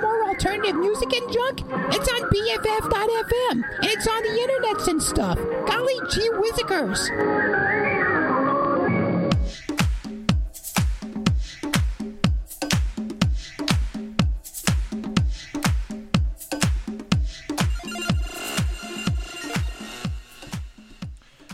[0.00, 1.60] more alternative music and junk?
[1.94, 5.38] It's on BFF.FM, and it's on the internets and stuff.
[5.66, 7.08] Golly gee whizzikers.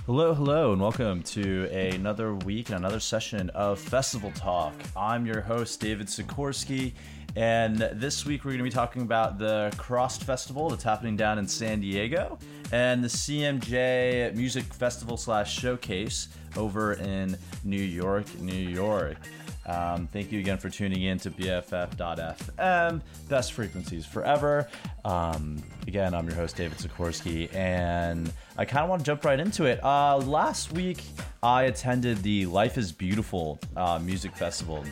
[0.07, 4.73] Hello, hello, and welcome to another week and another session of Festival Talk.
[4.97, 6.93] I'm your host, David Sikorsky,
[7.37, 11.39] and this week we're going to be talking about the CRSSD Festival that's happening down
[11.39, 12.39] in San Diego
[12.73, 19.19] and the CMJ Music Festival slash Showcase over in New York, New York.
[19.67, 24.69] Um, thank you again for tuning in to BFF.FM, best frequencies forever.
[25.05, 29.39] Um, again, I'm your host, David Sikorsky, and I kind of want to jump right
[29.39, 29.83] into it.
[29.85, 31.03] Uh, last week,
[31.43, 34.85] I attended the Life is Beautiful uh, Music Festival.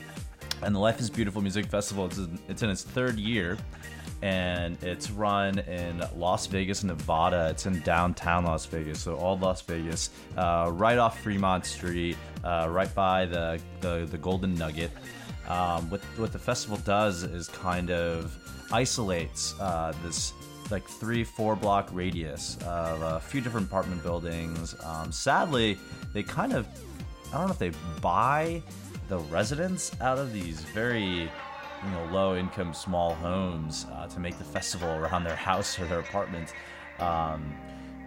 [0.62, 3.58] And the Life is Beautiful Music Festival, it's in, it's in its third year
[4.22, 7.48] and it's run in Las Vegas, Nevada.
[7.50, 12.68] It's in downtown Las Vegas, so all Las Vegas, uh, right off Fremont Street, uh,
[12.70, 14.90] right by the, the, the Golden Nugget.
[15.46, 18.34] Um, what, what the festival does is kind of
[18.72, 20.32] isolates uh, this
[20.70, 24.74] like three, four block radius of a few different apartment buildings.
[24.82, 25.76] Um, sadly,
[26.14, 26.66] they kind of,
[27.28, 28.62] I don't know if they buy
[29.14, 31.30] the residents out of these very
[31.84, 35.86] you know low income small homes uh, to make the festival around their house or
[35.86, 36.52] their apartment.
[36.98, 37.54] Um,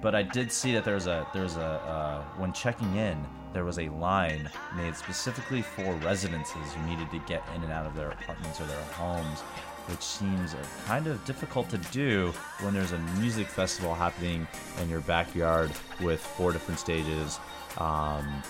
[0.02, 1.62] but I did see that there's a there's a
[1.96, 7.20] uh, when checking in there was a line made specifically for residences who needed to
[7.20, 9.40] get in and out of their apartments or their homes,
[9.88, 14.46] which seems kind of difficult to do when there's a music festival happening
[14.82, 17.40] in your backyard with four different stages.
[17.78, 18.44] Um,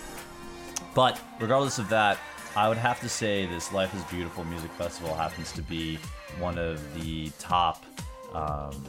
[0.97, 2.17] but regardless of that,
[2.57, 5.99] I would have to say this Life is Beautiful music festival happens to be
[6.39, 7.85] one of the top,
[8.33, 8.83] um,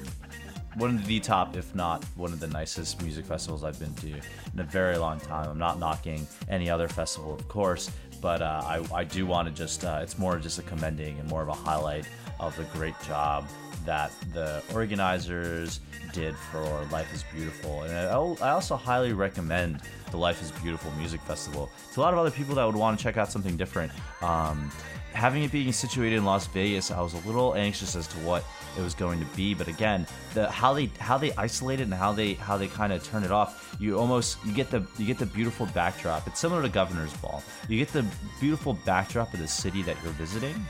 [0.77, 4.09] one of the top, if not one of the nicest music festivals I've been to
[4.55, 5.51] in a very long time.
[5.51, 7.91] I'm not knocking any other festival, of course,
[8.23, 11.29] but uh, I, I do want to just, uh, it's more just a commending and
[11.29, 12.09] more of a highlight
[12.41, 13.47] of the great job
[13.89, 15.81] that the organizers
[16.13, 16.61] did for
[16.93, 17.85] Life is Beautiful.
[17.85, 22.19] And I, also highly recommend the Life is Beautiful Music Festival to a lot of
[22.19, 23.91] other people that would want to check out something different.
[24.21, 24.71] Um,
[25.15, 28.45] having it being situated in Las Vegas, I was a little anxious as to what
[28.77, 29.55] it was going to be.
[29.55, 32.93] But again, the how they how they isolate it and how they how they kind
[32.93, 36.27] of turn it off, you almost you get the you get the beautiful backdrop.
[36.27, 37.43] It's similar to Governor's Ball.
[37.71, 38.05] You get the
[38.39, 40.63] beautiful backdrop of the city that you're visiting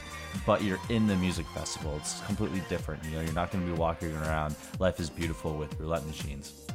[0.47, 1.97] but you're in the music festival.
[1.97, 3.05] It's completely different.
[3.05, 6.67] You know, you're not going to be walking around Life is Beautiful with roulette machines.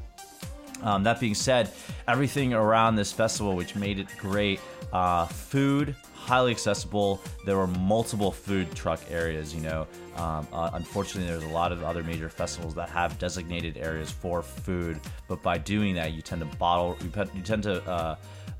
[0.81, 1.71] Um, that being said,
[2.07, 4.59] everything around this festival, which made it great,
[4.91, 7.21] uh, food highly accessible.
[7.45, 9.53] There were multiple food truck areas.
[9.53, 13.77] You know, um, uh, unfortunately, there's a lot of other major festivals that have designated
[13.77, 18.15] areas for food, but by doing that, you tend to bottle, you, tend to uh,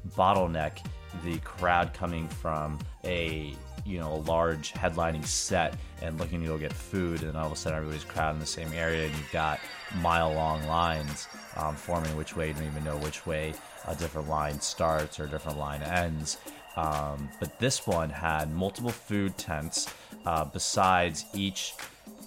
[0.09, 0.85] bottleneck
[1.23, 6.57] the crowd coming from a you know a large headlining set and looking to go
[6.57, 9.31] get food and all of a sudden everybody's crowded in the same area and you've
[9.31, 9.59] got
[9.97, 11.27] mile long lines
[11.57, 13.53] um, forming which way you don't even know which way
[13.87, 16.37] a different line starts or a different line ends.
[16.75, 19.93] Um, but this one had multiple food tents
[20.25, 21.73] uh, besides each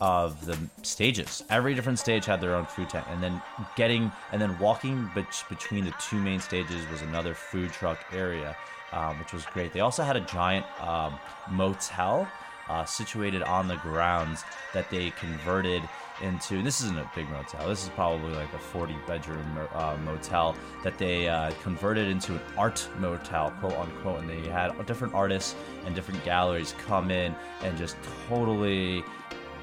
[0.00, 1.42] of the stages.
[1.50, 3.40] Every different stage had their own food tent, and then
[3.76, 8.56] getting and then walking be- between the two main stages was another food truck area
[8.92, 9.72] um, which was great.
[9.72, 11.18] They also had a giant um,
[11.50, 12.28] motel
[12.68, 15.82] uh, situated on the grounds that they converted
[16.22, 16.62] into.
[16.62, 17.68] This isn't a big motel.
[17.68, 22.40] This is probably like a 40 bedroom uh, motel that they uh, converted into an
[22.56, 24.20] art motel, quote unquote.
[24.20, 25.54] And they had different artists
[25.84, 27.96] and different galleries come in and just
[28.28, 29.04] totally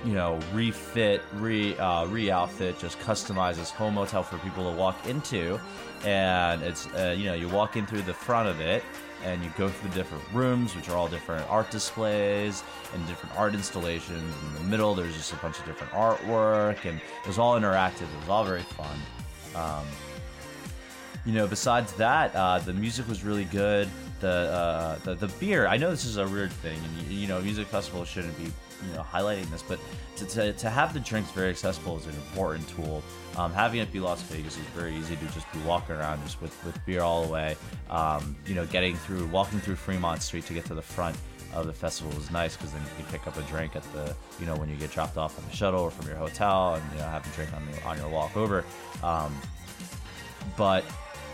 [0.03, 4.77] you know, refit, re uh, re outfit, just customize this home motel for people to
[4.77, 5.59] walk into,
[6.03, 8.83] and it's uh, you know you walk in through the front of it,
[9.23, 12.63] and you go through the different rooms, which are all different art displays
[12.93, 14.35] and different art installations.
[14.47, 18.01] In the middle, there's just a bunch of different artwork, and it was all interactive.
[18.01, 18.97] It was all very fun.
[19.55, 19.85] Um,
[21.25, 23.87] you know, besides that, uh, the music was really good.
[24.19, 25.67] The, uh, the the beer.
[25.67, 28.51] I know this is a weird thing, and you, you know, music festivals shouldn't be
[28.87, 29.79] you know highlighting this, but
[30.17, 33.03] to, to, to have the drinks very accessible is an important tool.
[33.35, 36.41] Um, having it be Las Vegas is very easy to just be walking around just
[36.41, 37.55] with, with beer all the way.
[37.89, 41.17] Um, you know, getting through, walking through Fremont Street to get to the front
[41.53, 44.15] of the festival is nice because then you can pick up a drink at the,
[44.39, 46.83] you know, when you get dropped off on the shuttle or from your hotel and,
[46.91, 48.63] you know, have a drink on, the, on your walk over.
[49.03, 49.35] Um,
[50.57, 50.83] but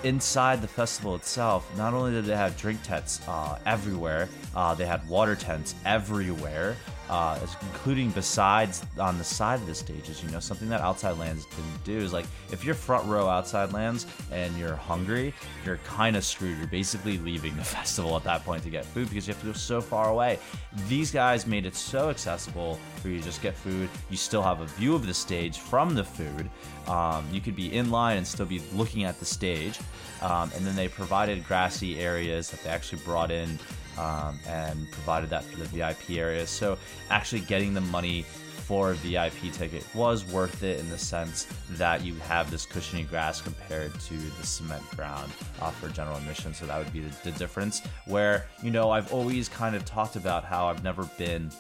[0.04, 4.86] inside the festival itself, not only did they have drink tents uh, everywhere, uh, they
[4.86, 6.76] had water tents everywhere.
[7.10, 10.24] Uh, including besides on the side of the stages.
[10.24, 13.74] You know, something that outside lands didn't do is like if you're front row outside
[13.74, 15.34] lands and you're hungry,
[15.66, 16.58] you're kind of screwed.
[16.58, 19.48] You're basically leaving the festival at that point to get food because you have to
[19.48, 20.40] go so far away.
[20.88, 23.90] These guys made it so accessible for you to just get food.
[24.10, 26.50] You still have a view of the stage from the food.
[26.88, 29.80] Um, you could be in line and still be looking at the stage.
[30.22, 33.58] Um, and then they provided grassy areas that they actually brought in
[34.00, 36.48] um, and provided that for the VIP area.
[36.48, 36.78] So
[37.10, 38.24] actually getting the money
[38.70, 43.04] for a VIP ticket was worth it in the sense that you have this cushiony
[43.04, 46.54] grass compared to the cement ground uh, for general admission.
[46.54, 47.82] So that would be the, the difference.
[48.06, 51.52] Where, you know, I've always kind of talked about how I've never been.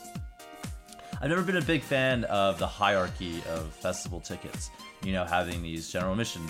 [1.22, 4.70] I've never been a big fan of the hierarchy of festival tickets.
[5.04, 6.44] You know, having these general admission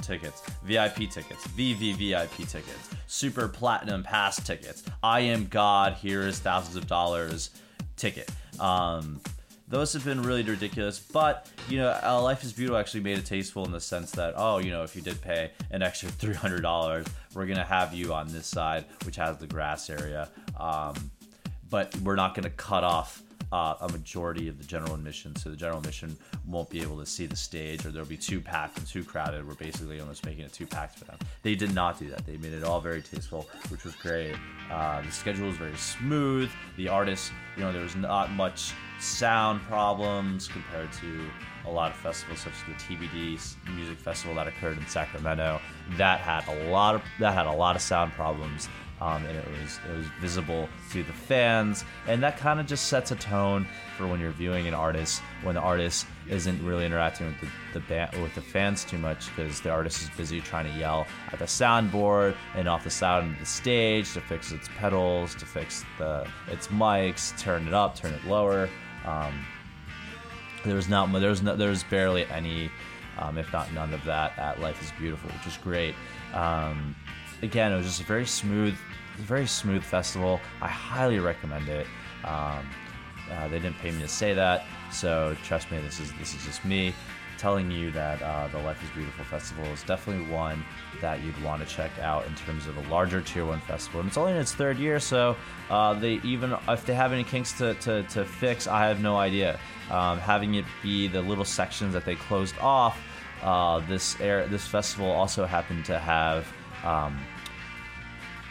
[0.00, 6.76] tickets, VIP tickets, VVVIP tickets, Super Platinum Pass tickets, I Am God, here is thousands
[6.76, 7.50] of dollars
[7.96, 8.30] ticket.
[8.58, 9.20] Um,
[9.68, 13.26] those have been really ridiculous, but you know, uh, Life is Beautiful actually made it
[13.26, 17.06] tasteful in the sense that, oh, you know, if you did pay an extra $300,
[17.34, 21.10] we're gonna have you on this side, which has the grass area, um,
[21.68, 25.34] but we're not gonna cut off uh, a majority of the general admission.
[25.36, 26.16] So the general admission
[26.46, 29.46] won't be able to see the stage, or there'll be too packed and too crowded.
[29.46, 31.18] We're basically almost making it too packed for them.
[31.42, 32.26] They did not do that.
[32.26, 34.34] They made it all very tasteful, which was great.
[34.70, 36.50] Uh, the schedule was very smooth.
[36.76, 41.26] The artists, you know, there was not much sound problems compared to
[41.66, 43.38] a lot of festivals such as the TBD
[43.74, 45.60] music festival that occurred in Sacramento
[45.96, 48.68] that had a lot of that had a lot of sound problems
[49.00, 52.86] um, and it was it was visible to the fans, and that kind of just
[52.86, 53.66] sets a tone
[53.96, 57.80] for when you're viewing an artist when the artist isn't really interacting with the, the
[57.86, 61.38] band with the fans too much because the artist is busy trying to yell at
[61.38, 65.84] the soundboard and off the sound of the stage to fix its pedals, to fix
[65.98, 68.68] the its mics, turn it up, turn it lower.
[69.04, 69.46] Um,
[70.64, 72.70] not there was no, barely any,
[73.18, 75.94] um, if not none of that at Life is Beautiful, which is great.
[76.34, 76.94] Um,
[77.42, 78.76] again, it was just a very smooth,
[79.20, 80.40] very smooth festival.
[80.60, 81.86] I highly recommend it.
[82.24, 82.68] Um,
[83.30, 86.44] uh, they didn't pay me to say that, so trust me, this is this is
[86.44, 86.92] just me
[87.38, 90.62] telling you that uh, the Life is Beautiful festival is definitely one
[91.00, 94.00] that you'd want to check out in terms of a larger tier one festival.
[94.00, 95.36] And it's only in its third year, so
[95.70, 99.16] uh, they even if they have any kinks to, to, to fix, I have no
[99.16, 99.58] idea.
[99.90, 103.00] Um, having it be the little sections that they closed off,
[103.42, 106.46] uh, this air this festival also happened to have
[106.84, 107.18] um,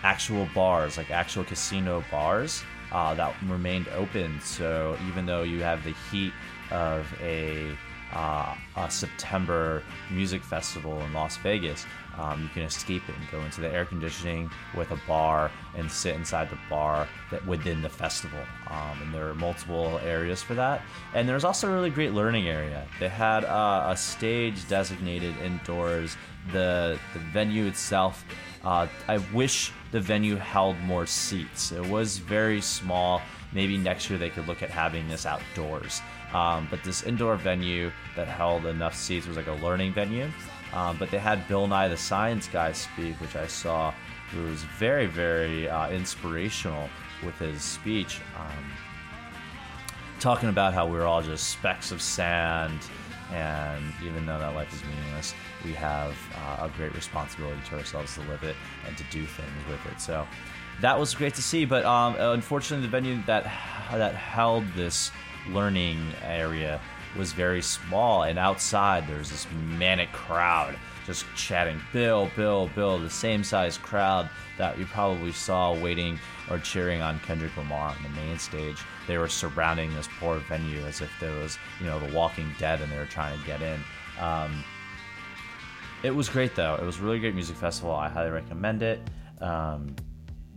[0.04, 4.40] actual bars, like actual casino bars, uh, that remained open.
[4.42, 6.34] So even though you have the heat
[6.72, 7.76] of a,
[8.14, 11.86] uh, a September music festival in Las Vegas,
[12.18, 15.90] um, you can escape it and go into the air conditioning with a bar and
[15.90, 18.40] sit inside the bar that within the festival.
[18.68, 20.82] Um, and there are multiple areas for that.
[21.14, 22.86] And there's also a really great learning area.
[23.00, 26.18] They had uh, a stage designated indoors.
[26.52, 28.26] The the venue itself.
[28.64, 31.72] Uh, I wish the venue held more seats.
[31.72, 33.22] It was very small.
[33.54, 36.02] Maybe next year they could look at having this outdoors.
[36.34, 40.30] Um, but this indoor venue that held enough seats was like a learning venue.
[40.74, 43.94] Um, but they had Bill Nye the Science Guy speak, which I saw.
[44.36, 46.88] It was very, very uh, inspirational
[47.26, 48.72] with his speech, um,
[50.20, 52.80] talking about how we're all just specks of sand,
[53.32, 55.34] and even though that life is meaningless,
[55.66, 58.56] we have uh, a great responsibility to ourselves to live it
[58.88, 60.00] and to do things with it.
[60.00, 60.28] So
[60.82, 61.66] that was great to see.
[61.66, 63.44] But um, unfortunately, the venue that
[63.92, 65.12] that held this
[65.54, 66.80] learning area
[67.18, 70.78] was very small, and outside there's this manic crowd
[71.10, 74.30] just chatting, Bill, Bill, Bill, the same size crowd
[74.60, 76.20] that you probably saw waiting
[76.52, 78.78] or cheering on Kendrick Lamar on the main stage.
[79.08, 82.80] They were surrounding this poor venue as if there was, you know, The Walking Dead
[82.80, 83.80] and they were trying to get in.
[84.20, 84.64] Um,
[86.04, 86.76] it was great though.
[86.76, 87.92] It was a really great music festival.
[87.92, 89.02] I highly recommend it.
[89.42, 89.96] Um,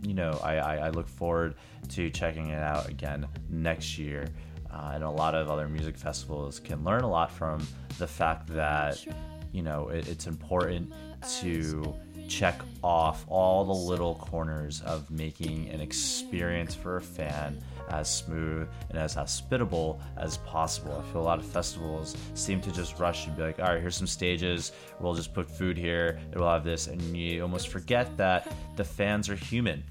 [0.03, 1.55] you know, I, I, I, look forward
[1.89, 4.27] to checking it out again next year.
[4.73, 7.65] Uh, and a lot of other music festivals can learn a lot from
[7.99, 9.05] the fact that
[9.51, 10.91] you know it, it's important
[11.39, 11.93] to
[12.27, 17.57] check off all the little corners of making an experience for a fan
[17.89, 21.03] as smooth and as hospitable as possible.
[21.05, 23.81] I feel a lot of festivals seem to just rush and be like, all right,
[23.81, 27.67] here's some stages, we'll just put food here, it will have this, and you almost
[27.67, 29.83] forget that the fans are human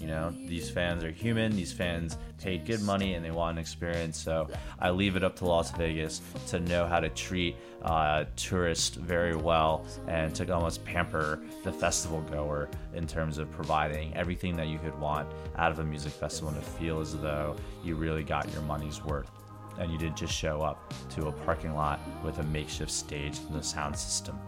[0.00, 1.54] You know, these fans are human.
[1.54, 4.18] These fans paid good money and they want an experience.
[4.18, 8.96] So I leave it up to Las Vegas to know how to treat uh, tourists
[8.96, 14.68] very well and to almost pamper the festival goer in terms of providing everything that
[14.68, 17.54] you could want out of a music festival and to feel as though
[17.84, 19.30] you really got your money's worth
[19.78, 23.56] and you didn't just show up to a parking lot with a makeshift stage and
[23.58, 24.38] a sound system.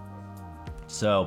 [0.86, 1.26] So,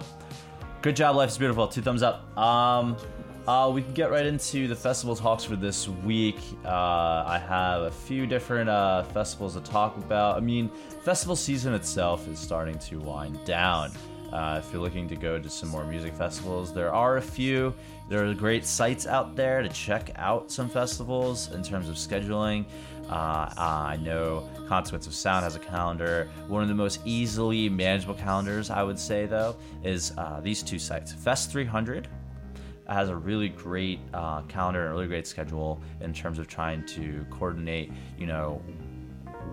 [0.82, 1.68] good job, Life is Beautiful.
[1.68, 2.38] Two thumbs up.
[2.38, 2.98] Um,
[3.48, 6.40] uh, we can get right into the festival talks for this week.
[6.64, 10.38] Uh, I have a few different uh, festivals to talk about.
[10.38, 10.70] I mean,
[11.04, 13.92] festival season itself is starting to wind down.
[14.34, 17.74] Uh, if you're looking to go to some more music festivals, there are a few.
[18.10, 22.66] There are great sites out there to check out some festivals in terms of scheduling.
[23.08, 26.28] Uh, I know Consequence of Sound has a calendar.
[26.48, 30.80] One of the most easily manageable calendars, I would say, though, is uh, these two
[30.80, 32.08] sites Fest 300
[32.88, 36.86] has a really great uh, calendar and a really great schedule in terms of trying
[36.86, 38.62] to coordinate, you know,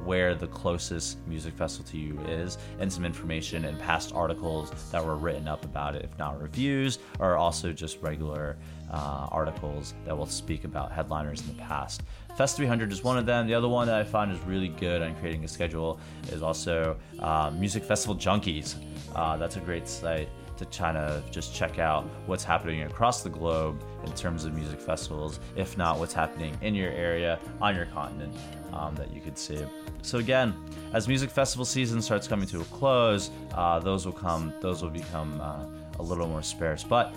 [0.05, 5.05] where the closest music festival to you is and some information and past articles that
[5.05, 8.57] were written up about it, if not reviews, or also just regular
[8.91, 12.03] uh, articles that will speak about headliners in the past.
[12.37, 13.47] Fest 300 is one of them.
[13.47, 16.97] The other one that I find is really good on creating a schedule is also
[17.21, 18.75] uh, Music Festival Junkies.
[19.15, 23.31] Uh, that's a great site to kind of just check out what's happening across the
[23.31, 27.87] globe in terms of music festivals, if not what's happening in your area, on your
[27.87, 28.35] continent,
[28.73, 29.59] um, that you could see.
[30.03, 30.55] So again,
[30.93, 34.91] as music festival season starts coming to a close, uh, those will come, those will
[34.91, 35.65] become uh,
[35.99, 36.85] a little more sparse.
[36.85, 37.15] But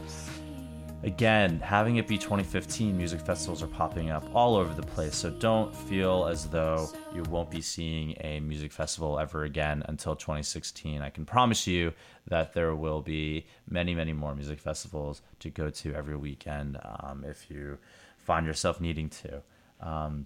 [1.04, 5.16] again, having it be 2015, music festivals are popping up all over the place.
[5.16, 10.16] So don't feel as though you won't be seeing a music festival ever again until
[10.16, 11.02] 2016.
[11.02, 11.94] I can promise you
[12.28, 17.24] that there will be many, many more music festivals to go to every weekend um,
[17.24, 17.78] if you
[18.18, 19.42] find yourself needing to.
[19.82, 20.26] Um,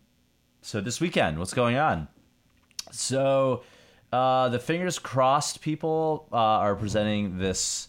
[0.62, 2.08] so this weekend, what's going on?
[2.92, 3.64] So
[4.12, 7.89] uh, the fingers crossed people uh, are presenting this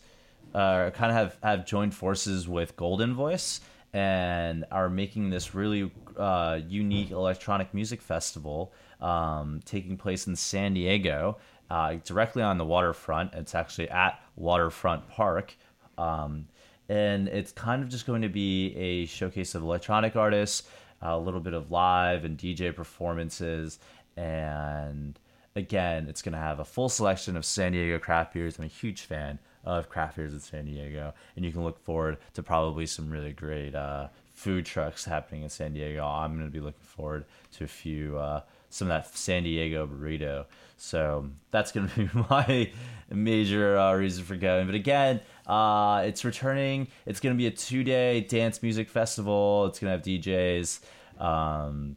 [0.55, 3.61] uh, kind of have, have joined forces with Goldenvoice
[3.93, 10.75] and are making this really uh, unique electronic music festival um, taking place in San
[10.75, 11.39] Diego,
[11.71, 13.33] uh, directly on the waterfront.
[13.35, 15.57] It's actually at Waterfront Park.
[15.99, 16.47] Um,
[16.89, 20.69] and it's kind of just going to be a showcase of electronic artists,
[21.03, 23.79] a little bit of live and DJ performances,
[24.17, 25.19] and
[25.57, 28.59] again, it's going to have a full selection of San Diego craft beers.
[28.59, 32.19] I'm a huge fan of craft beers in San Diego, and you can look forward
[32.35, 36.05] to probably some really great uh, food trucks happening in San Diego.
[36.05, 38.41] I'm going to be looking forward to a few uh,
[38.71, 40.47] some of that San Diego burrito.
[40.77, 42.71] So that's going to be my
[43.11, 44.67] major uh, reason for going.
[44.67, 46.89] But again, uh, it's returning.
[47.05, 49.67] It's going to be a two day dance music festival.
[49.67, 50.81] It's going to have DJs.
[51.23, 51.97] Um,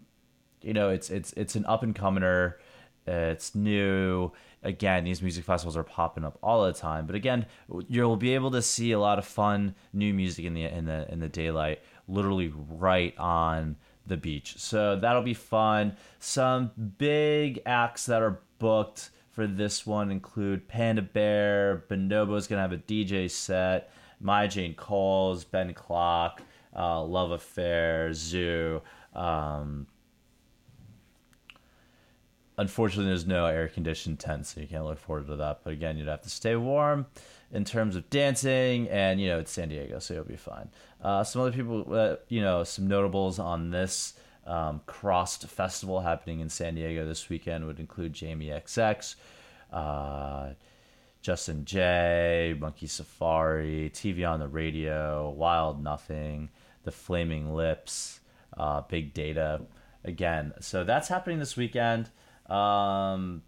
[0.62, 2.60] you know, it's it's it's an up and comer.
[3.06, 4.32] It's new
[4.64, 7.06] again, these music festivals are popping up all the time.
[7.06, 7.46] But again,
[7.88, 11.12] you'll be able to see a lot of fun new music in the in the
[11.12, 14.56] in the daylight, literally right on the beach.
[14.58, 15.96] So that'll be fun.
[16.20, 22.74] Some big acts that are booked for this one include Panda Bear, Bonobo's gonna have
[22.74, 26.42] a DJ set, Maya Jane Coles, Ben Klock,
[26.76, 28.82] uh, Love Affair, ZHU.
[29.16, 29.88] Um,
[32.58, 35.62] unfortunately, there's no air conditioned tent, so you can't look forward to that.
[35.64, 37.06] But again, you'd have to stay warm
[37.52, 40.70] in terms of dancing, and you know it's San Diego, so you'll be fine.
[41.02, 44.14] Uh, some other people, uh, you know, some notables on this
[44.46, 49.16] um, CRSSD Festival happening in San Diego this weekend would include Jamie XX.
[49.72, 50.50] Uh,
[51.22, 56.50] Justin Jay, Monkey Safari, TV on the Radio, Wild Nothing,
[56.84, 58.20] The Flaming Lips,
[58.58, 59.62] uh, Big Data.
[60.04, 62.10] Again, so that's happening this weekend.
[62.50, 63.42] Um,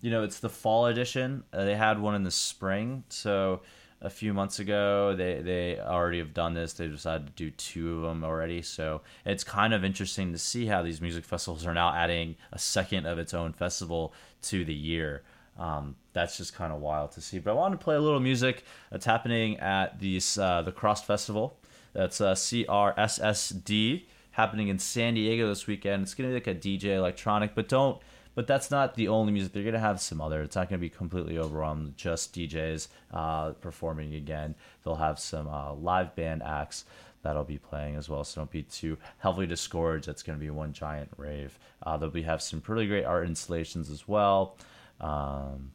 [0.00, 1.44] you know, it's the fall edition.
[1.52, 3.62] Uh, they had one in the spring, so
[4.00, 6.72] a few months ago they they already have done this.
[6.72, 10.66] They decided to do two of them already, so it's kind of interesting to see
[10.66, 14.74] how these music festivals are now adding a second of its own festival to the
[14.74, 15.22] year.
[15.58, 17.38] Um, that's just kind of wild to see.
[17.38, 21.04] But I want to play a little music that's happening at these uh, the CRSSD
[21.04, 21.56] Festival.
[21.92, 26.02] That's uh, CRSSD happening in San Diego this weekend.
[26.02, 28.00] It's gonna be like a DJ electronic, but don't.
[28.34, 29.52] But that's not the only music.
[29.52, 30.42] They're gonna have some other.
[30.42, 31.96] It's not gonna be completely overwhelmed.
[31.96, 34.54] Just DJs uh, performing again.
[34.84, 36.84] They'll have some uh, live band acts
[37.22, 38.24] that'll be playing as well.
[38.24, 40.08] So don't be too heavily discouraged.
[40.08, 41.58] That's going to be one giant rave.
[41.82, 44.56] Uh, they'll be have some pretty great art installations as well.
[45.00, 45.72] Um,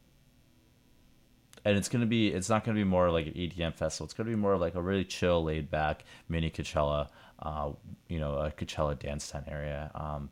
[1.66, 4.06] and it's gonna be it's not gonna be more like an EDM festival.
[4.06, 7.10] It's gonna be more like a really chill, laid back mini Coachella,
[7.40, 7.72] uh,
[8.08, 9.92] you know, a Coachella dance tent area.
[9.96, 10.30] Um,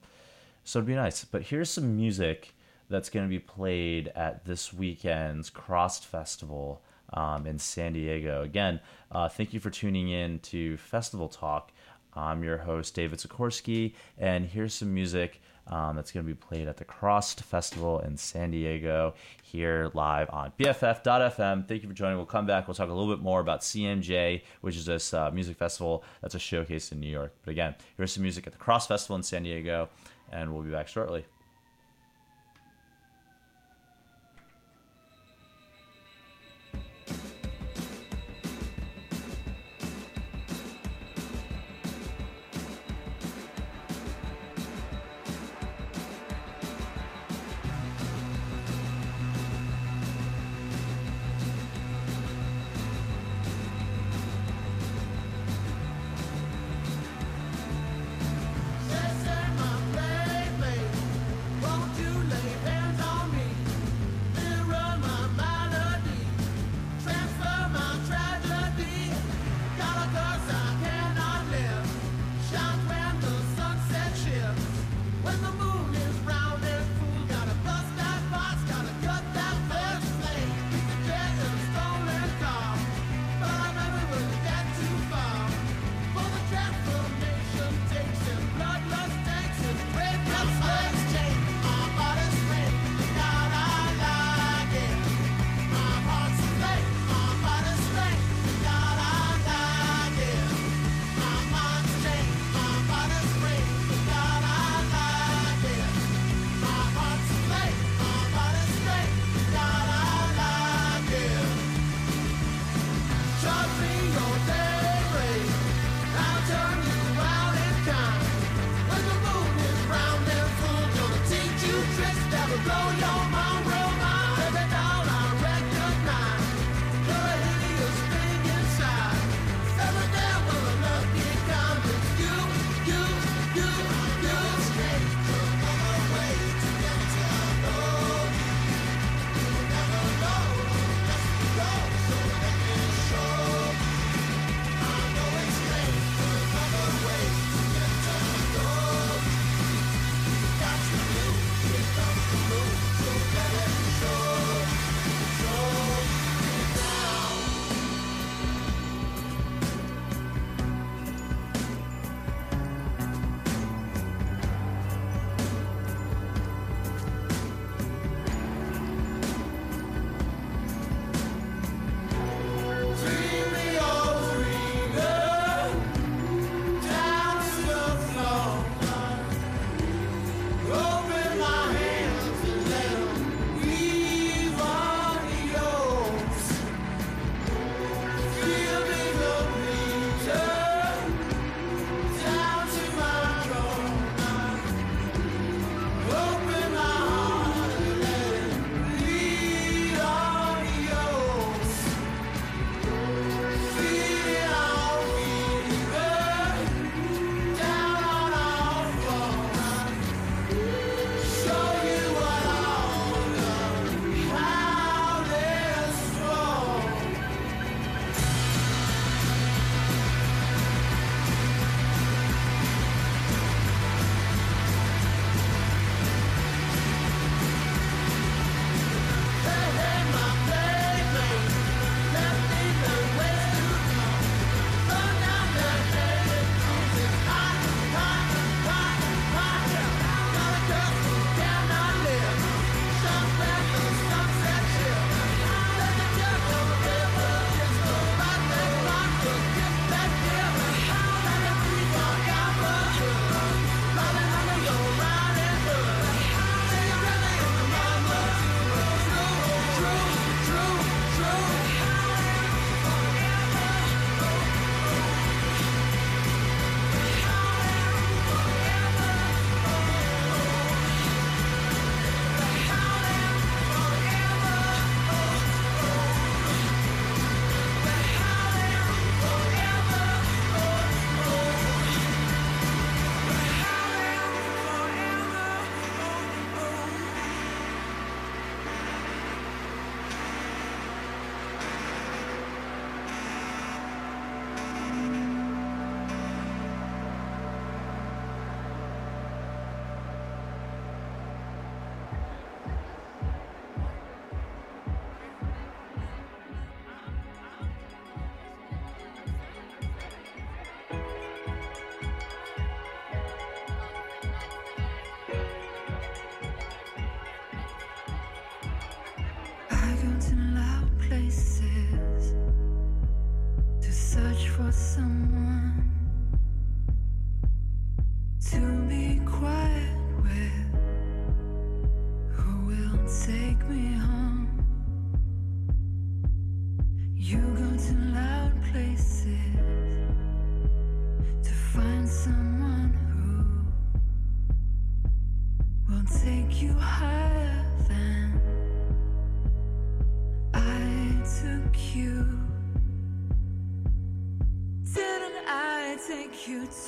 [0.64, 1.24] so it'd be nice.
[1.24, 2.54] But here's some music
[2.90, 6.82] that's going to be played at this weekend's CRSSD Festival
[7.14, 8.44] um, in San Diego.
[8.44, 8.80] Again,
[9.12, 11.72] uh, thank you for tuning in to Festival Talk.
[12.14, 16.67] I'm your host, David Sikorsky, and here's some music um, that's going to be played
[16.67, 21.67] at the CRSSD Festival in San Diego here live on BFF.FM.
[21.67, 22.17] Thank you for joining.
[22.17, 22.67] We'll come back.
[22.67, 26.36] We'll talk a little bit more about CMJ, which is this uh, music festival that's
[26.36, 27.34] a showcase in New York.
[27.43, 29.89] But again, here's some music at the CRSSD Festival in San Diego,
[30.31, 31.25] and we'll be back shortly.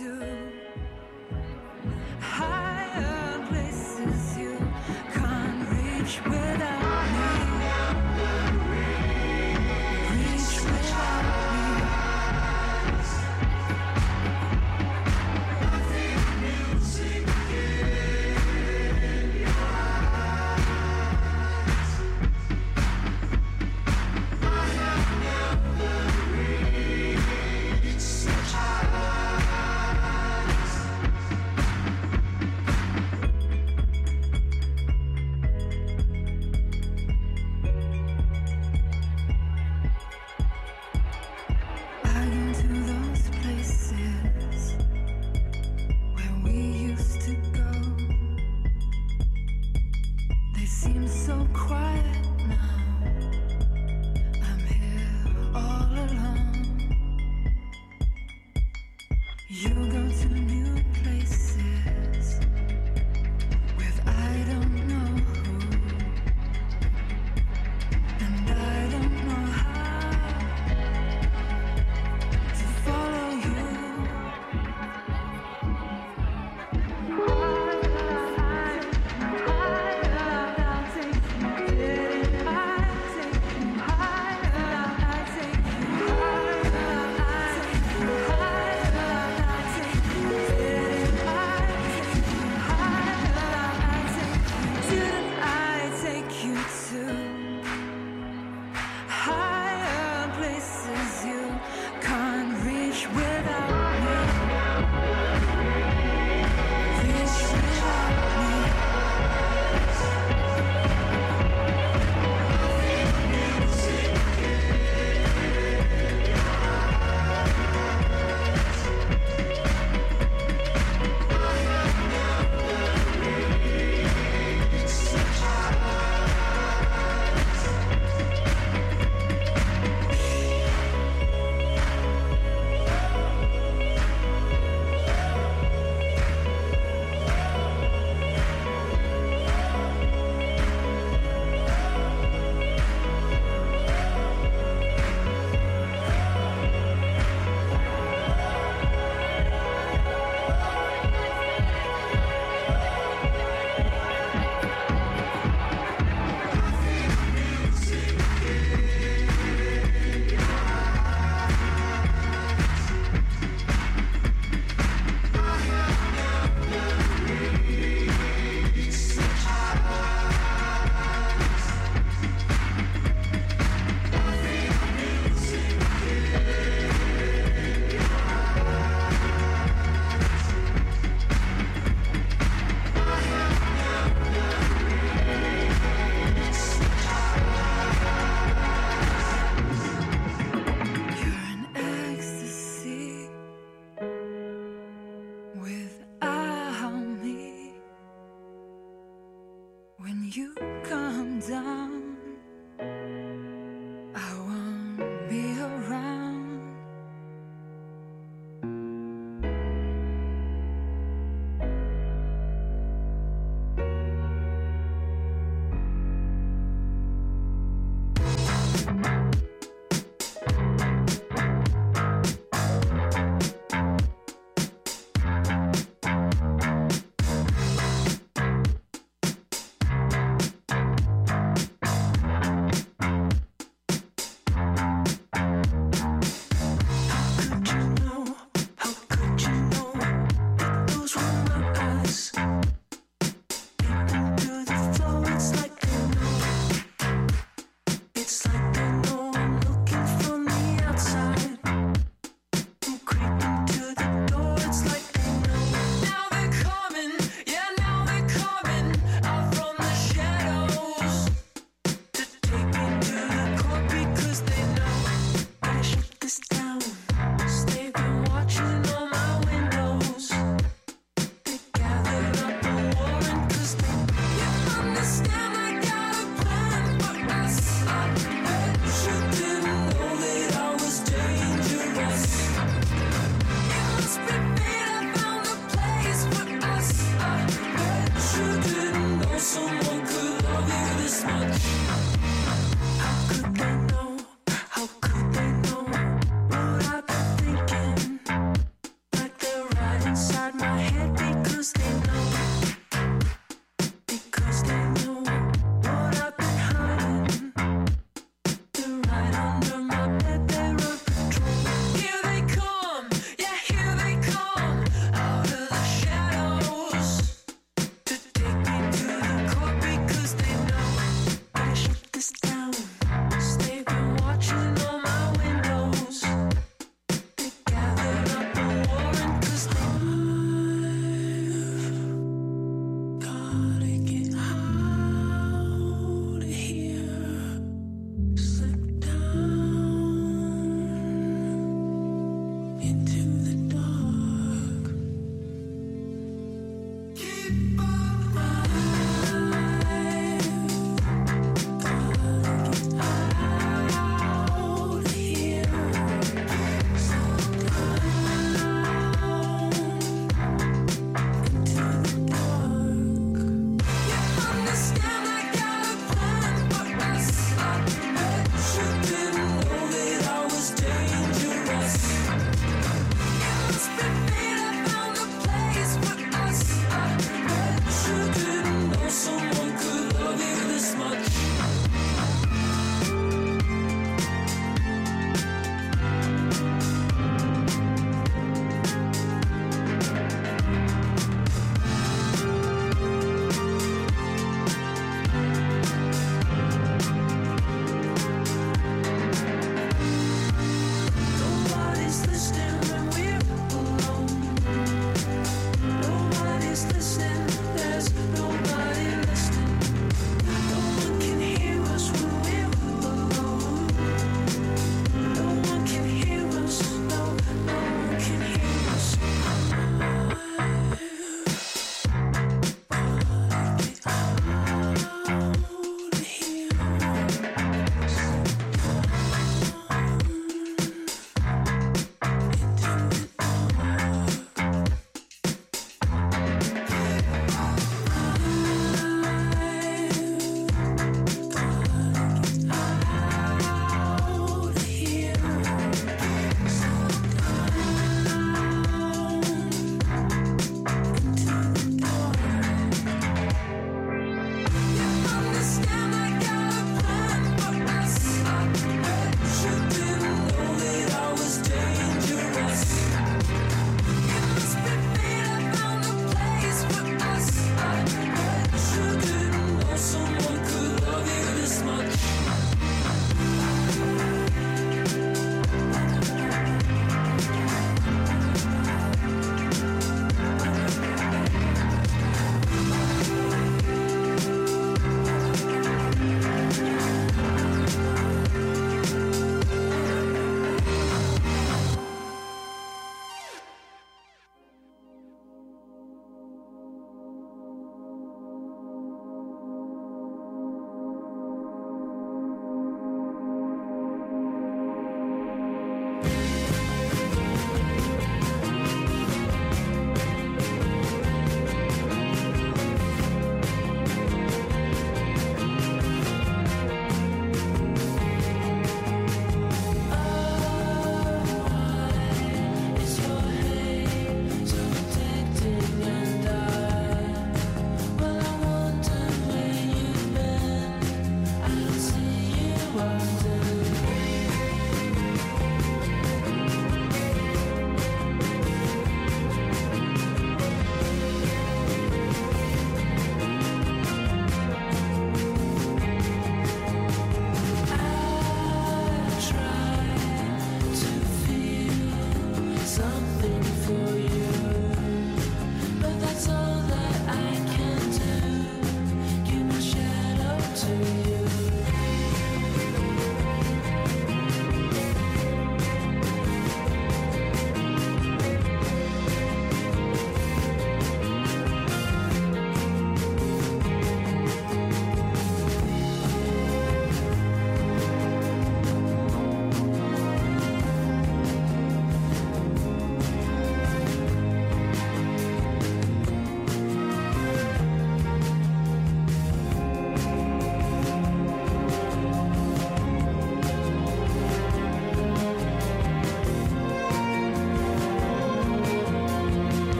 [0.00, 0.29] To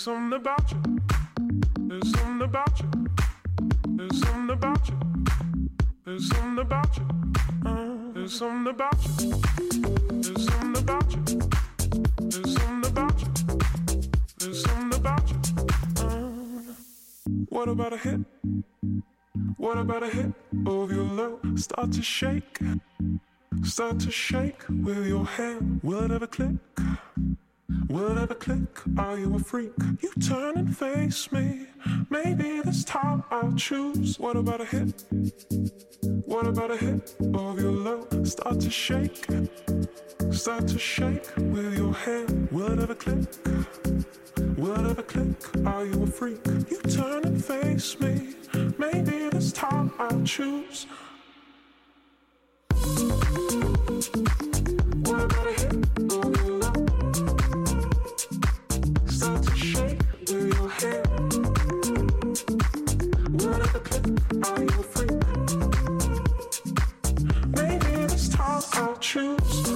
[0.00, 0.80] something about you.
[1.80, 2.90] There's something about you.
[3.88, 4.98] There's something about you.
[6.06, 7.06] There's something about you.
[7.66, 9.30] Uh, there's something about you.
[10.22, 11.22] There's something about you.
[12.30, 13.58] There's something about you.
[14.38, 15.38] There's something about you.
[16.02, 16.74] Uh,
[17.50, 18.20] what about a hit?
[19.58, 20.32] What about a hit
[20.66, 21.40] of your love?
[21.56, 22.58] Start to shake.
[23.64, 25.80] Start to shake with your hand.
[25.82, 26.56] Will it ever click?
[28.98, 29.72] Are you a freak?
[30.00, 31.66] You turn and face me.
[32.10, 34.18] Maybe this time I'll choose.
[34.18, 35.04] What about a hit?
[36.26, 38.26] What about a hit of your love?
[38.26, 39.26] Start to shake.
[40.30, 42.48] Start to shake with your hand.
[42.50, 43.28] Will it ever click?
[44.56, 45.66] Will it ever click?
[45.66, 46.44] Are you a freak?
[46.46, 48.34] You turn and face me.
[48.78, 50.86] Maybe this time I'll choose.
[69.00, 69.69] Choose.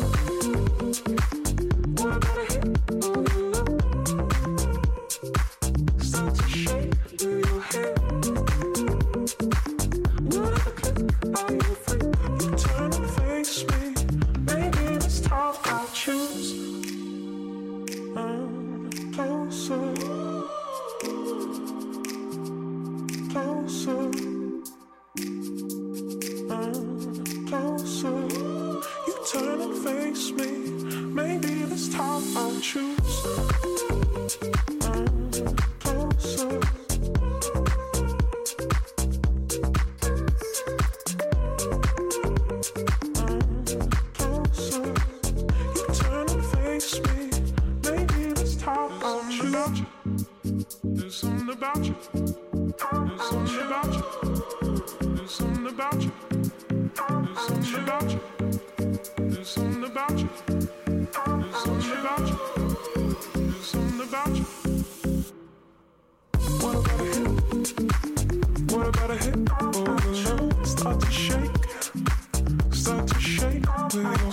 [73.85, 74.33] With your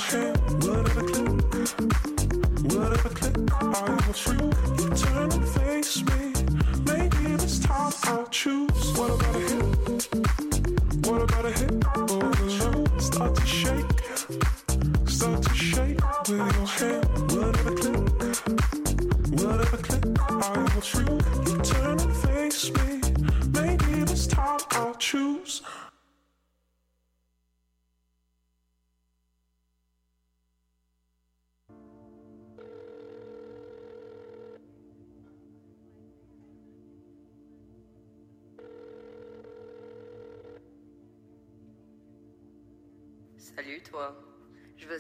[3.12, 3.38] click?
[3.62, 4.42] Are you a freak?
[4.80, 6.21] You turn and face me.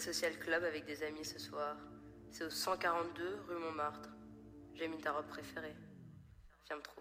[0.01, 1.77] social club avec des amis ce soir.
[2.31, 4.09] C'est au 142 rue Montmartre.
[4.73, 5.75] J'ai mis ta robe préférée.
[6.65, 7.00] Viens me trouver.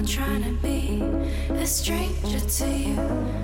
[0.00, 1.02] Not trying to be
[1.54, 2.94] a stranger to you,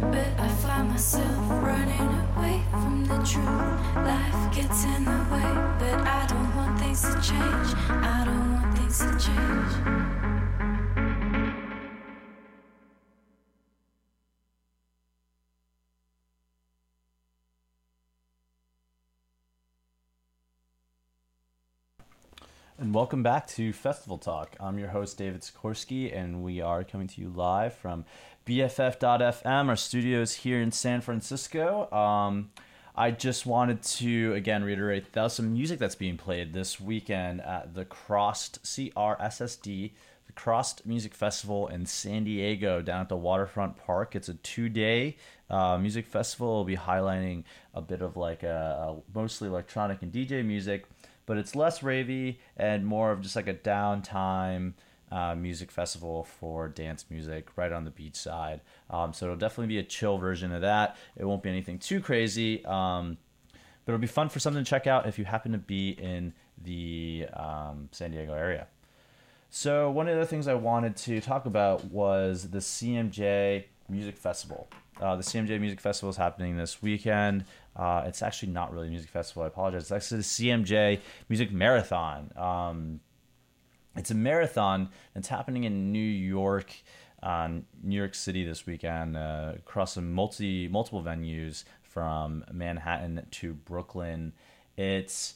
[0.00, 3.96] but I find myself running away from the truth.
[3.96, 5.50] Life gets in the way,
[5.80, 7.74] but I don't want things to change.
[7.88, 10.23] I don't want things to change.
[22.76, 24.56] And welcome back to Festival Talk.
[24.58, 28.04] I'm your host, David Sikorsky, and we are coming to you live from
[28.46, 31.88] BFF.FM, our studios here in San Francisco.
[31.92, 32.50] Um,
[32.96, 37.74] I just wanted to, again, reiterate that some music that's being played this weekend at
[37.74, 39.92] the CRSSD, C R S S D,
[40.26, 44.16] the CRSSD Music Festival in San Diego down at the Waterfront Park.
[44.16, 45.16] It's a two day
[45.48, 46.48] uh, music festival.
[46.48, 50.86] It'll be highlighting a bit of like a, a mostly electronic and DJ music
[51.26, 54.74] but it's less ravey and more of just like a downtime
[55.10, 58.60] uh, music festival for dance music right on the beach side.
[58.90, 60.96] Um, so it'll definitely be a chill version of that.
[61.16, 63.18] It won't be anything too crazy, um,
[63.84, 66.32] but it'll be fun for something to check out if you happen to be in
[66.62, 68.66] the um, San Diego area.
[69.50, 74.68] So one of the things I wanted to talk about was the CMJ Music Festival.
[75.00, 77.44] Uh, the CMJ Music Festival is happening this weekend.
[77.76, 79.42] Uh, it's actually not really a music festival.
[79.42, 79.82] I apologize.
[79.82, 82.30] It's actually the CMJ Music Marathon.
[82.36, 83.00] Um,
[83.96, 86.72] it's a marathon that's happening in New York,
[87.22, 87.48] uh,
[87.82, 94.32] New York City this weekend, uh, across multi multiple venues from Manhattan to Brooklyn.
[94.76, 95.34] It's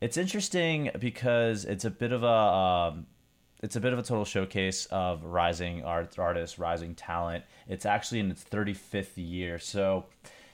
[0.00, 3.06] it's interesting because it's a bit of a um,
[3.62, 7.44] it's a bit of a total showcase of rising art artists, rising talent.
[7.66, 10.04] It's actually in its 35th year, so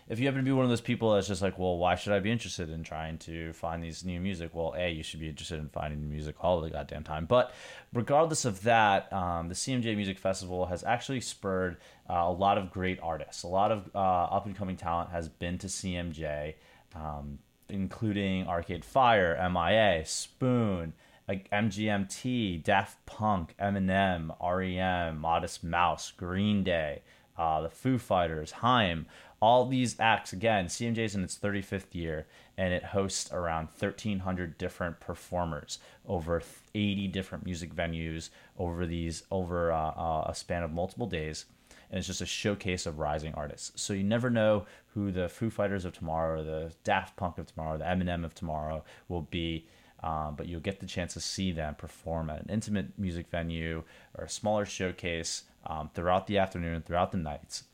[0.08, 2.12] if you happen to be one of those people that's just like, well, why should
[2.12, 4.50] I be interested in trying to find these new music?
[4.52, 7.26] Well, a, you should be interested in finding music all the goddamn time.
[7.26, 7.54] But
[7.92, 11.76] regardless of that, um, the CMJ Music Festival has actually spurred
[12.10, 13.44] uh, a lot of great artists.
[13.44, 16.54] A lot of uh, up and coming talent has been to CMJ,
[16.96, 17.38] um,
[17.68, 20.94] including Arcade Fire, MIA, Spoon.
[21.28, 27.02] Like MGMT, Daft Punk, Eminem, REM, Modest Mouse, Green Day,
[27.38, 29.06] uh, the Foo Fighters, Haim,
[29.42, 32.26] all these acts again cmj's in its 35th year
[32.56, 36.42] and it hosts around 1300 different performers over
[36.74, 41.46] 80 different music venues over these over uh, uh, a span of multiple days.
[41.90, 43.82] And it's just a showcase of rising artists.
[43.82, 44.64] So you never know
[44.94, 48.84] who the foo fighters of tomorrow the daft punk of tomorrow the eminem of tomorrow
[49.08, 49.66] will be
[50.02, 53.84] um, but you'll get the chance to see them perform at an intimate music venue
[54.18, 57.64] or a smaller showcase um, throughout the afternoon throughout the nights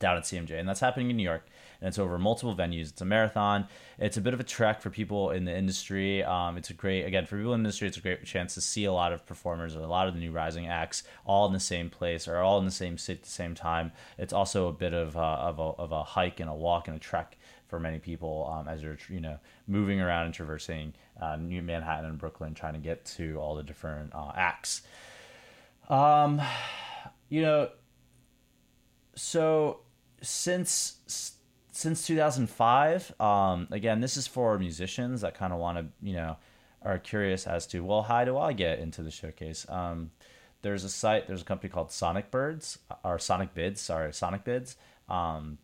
[0.00, 1.46] down at CMJ, and that's happening in New York.
[1.80, 2.90] And it's over multiple venues.
[2.90, 3.68] It's a marathon.
[3.98, 6.22] It's a bit of a trek for people in the industry.
[6.24, 8.60] Um, it's a great, again, for people in the industry, it's a great chance to
[8.60, 11.52] see a lot of performers or a lot of the new rising acts all in
[11.52, 13.92] the same place or all in the same city at the same time.
[14.18, 16.96] It's also a bit of, uh, of, a, of a hike and a walk and
[16.96, 17.38] a trek
[17.68, 22.06] for many people um, as you're, you know, moving around and traversing uh, New Manhattan
[22.06, 24.82] and Brooklyn, trying to get to all the different uh, acts.
[25.88, 26.42] Um,
[27.28, 27.70] you know,
[29.14, 29.80] so
[30.22, 31.36] since
[31.72, 36.36] since 2005 um, again this is for musicians that kind of want to you know
[36.82, 39.66] are curious as to, well, how do I get into the showcase?
[39.68, 40.10] Um,
[40.62, 44.76] there's a site, there's a company called Sonic Birds, or Sonic Bids, sorry, Sonic Bids.
[45.08, 45.58] Um,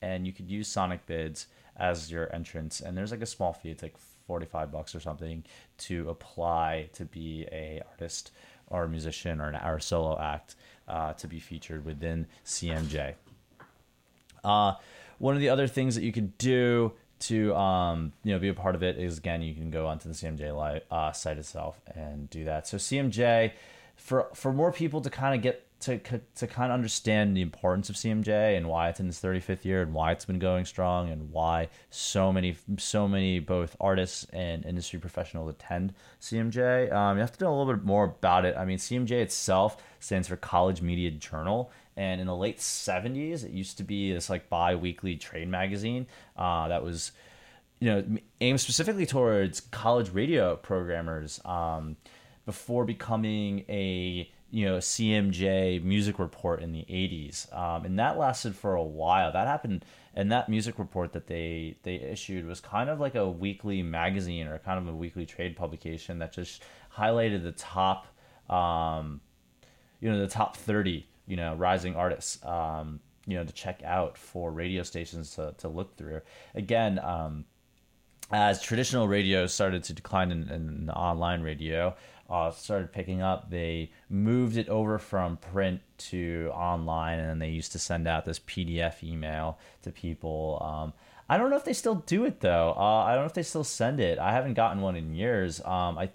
[0.00, 1.46] and you could use Sonic Bids
[1.76, 2.80] as your entrance.
[2.80, 3.96] And there's like a small fee, it's like
[4.26, 5.44] 45 bucks or something
[5.78, 8.32] to apply to be a artist
[8.68, 10.54] or a musician or an or solo act
[10.88, 13.14] uh, to be featured within CMJ.
[14.44, 14.74] Uh,
[15.18, 18.54] one of the other things that you could do to um, you know be a
[18.54, 21.80] part of it is again you can go onto the CMJ live, uh, site itself
[21.94, 22.66] and do that.
[22.66, 23.52] So CMJ
[23.96, 27.90] for for more people to kind of get to to kind of understand the importance
[27.90, 31.10] of CMJ and why it's in its 35th year and why it's been going strong
[31.10, 36.92] and why so many so many both artists and industry professionals attend CMJ.
[36.92, 38.56] Um, you have to know a little bit more about it.
[38.56, 41.70] I mean, CMJ itself stands for College Media Journal.
[41.96, 46.68] And in the late 70s, it used to be this like bi-weekly trade magazine uh,
[46.68, 47.12] that was,
[47.80, 48.04] you know,
[48.40, 51.96] aimed specifically towards college radio programmers um,
[52.46, 58.54] before becoming a you know CMJ music report in the 80s, um, and that lasted
[58.54, 59.32] for a while.
[59.32, 59.84] That happened,
[60.14, 64.46] and that music report that they they issued was kind of like a weekly magazine
[64.46, 66.62] or kind of a weekly trade publication that just
[66.94, 68.06] highlighted the top,
[68.50, 69.22] um,
[70.00, 72.44] you know, the top 30 you know rising artists.
[72.44, 76.22] Um, you know to check out for radio stations to, to look through
[76.56, 77.44] again um,
[78.32, 81.94] as traditional radio started to decline in, in online radio
[82.32, 87.72] uh, started picking up, they moved it over from print to online, and they used
[87.72, 90.58] to send out this PDF email to people.
[90.64, 90.94] Um,
[91.28, 92.74] I don't know if they still do it though.
[92.74, 94.18] Uh, I don't know if they still send it.
[94.18, 95.60] I haven't gotten one in years.
[95.60, 96.08] Um, I,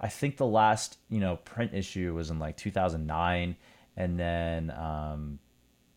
[0.00, 3.56] I think the last you know print issue was in like 2009,
[3.96, 5.38] and then um,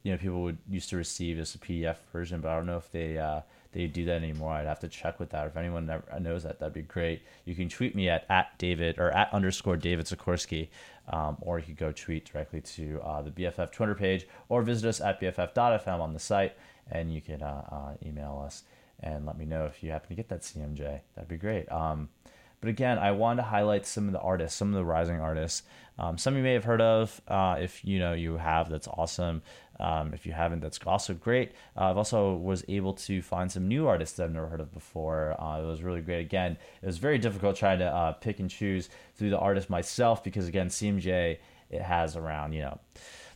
[0.03, 2.77] you know people would used to receive just a PDF version, but I don't know
[2.77, 3.41] if they uh,
[3.75, 4.53] they do that anymore.
[4.53, 5.47] I'd have to check with that.
[5.47, 5.91] If anyone
[6.21, 7.23] knows that, that'd be great.
[7.43, 10.69] You can tweet me at, at David or at underscore David Sikorsky,
[11.09, 14.87] um, or you could go tweet directly to uh, the BFF Twitter page or visit
[14.87, 16.53] us at BFF.fm on the site,
[16.89, 18.63] and you can uh, uh, email us
[19.01, 21.01] and let me know if you happen to get that CMJ.
[21.15, 21.69] That'd be great.
[21.69, 22.07] Um,
[22.65, 25.61] but again, I wanted to highlight some of the artists, some of the rising artists.
[25.99, 27.21] Um, some you may have heard of.
[27.27, 29.43] Uh, if you know you have, that's awesome.
[29.79, 31.51] Um, if you haven't, that's also great.
[31.77, 34.73] Uh, I've also was able to find some new artists that I've never heard of
[34.73, 35.39] before.
[35.39, 36.21] Uh, it was really great.
[36.21, 40.23] Again, it was very difficult trying to uh, pick and choose through the artists myself
[40.23, 41.37] because again, CMJ
[41.69, 42.79] it has around you know.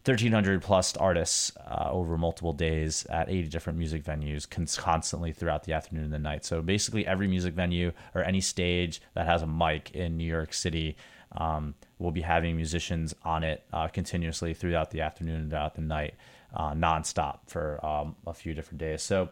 [0.10, 4.48] 1300 plus artists uh, over multiple days at 80 different music venues
[4.78, 6.46] constantly throughout the afternoon and the night.
[6.46, 10.54] So basically, every music venue or any stage that has a mic in New York
[10.54, 10.96] City
[11.34, 15.82] um, we'll be having musicians on it uh, continuously throughout the afternoon and throughout the
[15.82, 16.16] night,
[16.54, 19.02] uh, nonstop for um, a few different days.
[19.02, 19.30] So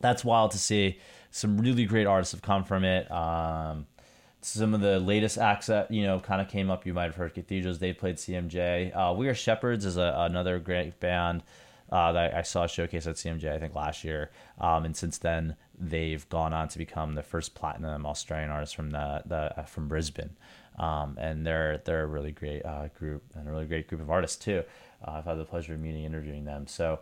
[0.00, 0.98] that's wild to see.
[1.30, 3.10] Some really great artists have come from it.
[3.10, 3.86] Um,
[4.42, 6.86] some of the latest acts that you know kind of came up.
[6.86, 7.78] You might have heard Cathedrals.
[7.78, 8.94] They played CMJ.
[8.94, 11.42] Uh, we Are Shepherds is a, another great band.
[11.90, 14.30] Uh, that I saw showcase at CMJ, I think last year,
[14.60, 18.90] um, and since then they've gone on to become the first platinum Australian artist from
[18.90, 20.36] the, the uh, from Brisbane
[20.80, 24.10] um, and they're they're a really great uh, group and a really great group of
[24.10, 24.64] artists too.
[25.06, 26.66] Uh, I've had the pleasure of meeting, and interviewing them.
[26.66, 27.00] So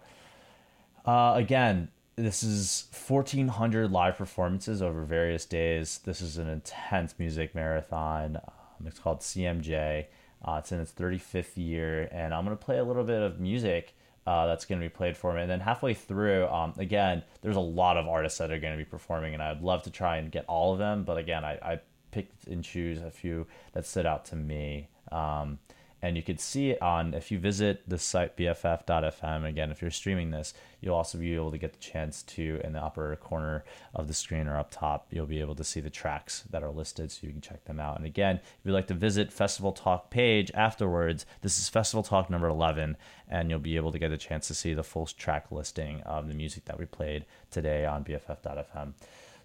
[1.07, 6.00] uh, again, this is 1,400 live performances over various days.
[6.04, 8.36] This is an intense music marathon.
[8.36, 10.06] Um, it's called CMJ.
[10.44, 13.94] Uh, it's in its 35th year, and I'm gonna play a little bit of music.
[14.26, 15.40] Uh, that's going to be played for me.
[15.40, 18.76] And then halfway through, um, again, there's a lot of artists that are going to
[18.76, 21.02] be performing, and I'd love to try and get all of them.
[21.02, 24.88] But again, I, I pick and choose a few that stood out to me.
[25.10, 25.58] Um,
[26.01, 29.90] and you could see it on if you visit the site bff.fm again if you're
[29.90, 33.64] streaming this you'll also be able to get the chance to in the upper corner
[33.94, 36.70] of the screen or up top you'll be able to see the tracks that are
[36.70, 37.96] listed so you can check them out.
[37.96, 42.30] And again if you'd like to visit festival talk page afterwards this is festival talk
[42.30, 42.96] number 11
[43.28, 46.28] and you'll be able to get a chance to see the full track listing of
[46.28, 48.94] the music that we played today on bff.fm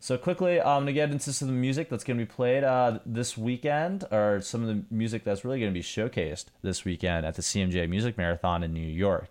[0.03, 2.99] so quickly, I'm gonna get into some of the music that's gonna be played uh,
[3.05, 7.35] this weekend, or some of the music that's really gonna be showcased this weekend at
[7.35, 9.29] the CMJ Music Marathon in New York.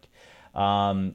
[0.55, 1.15] Um,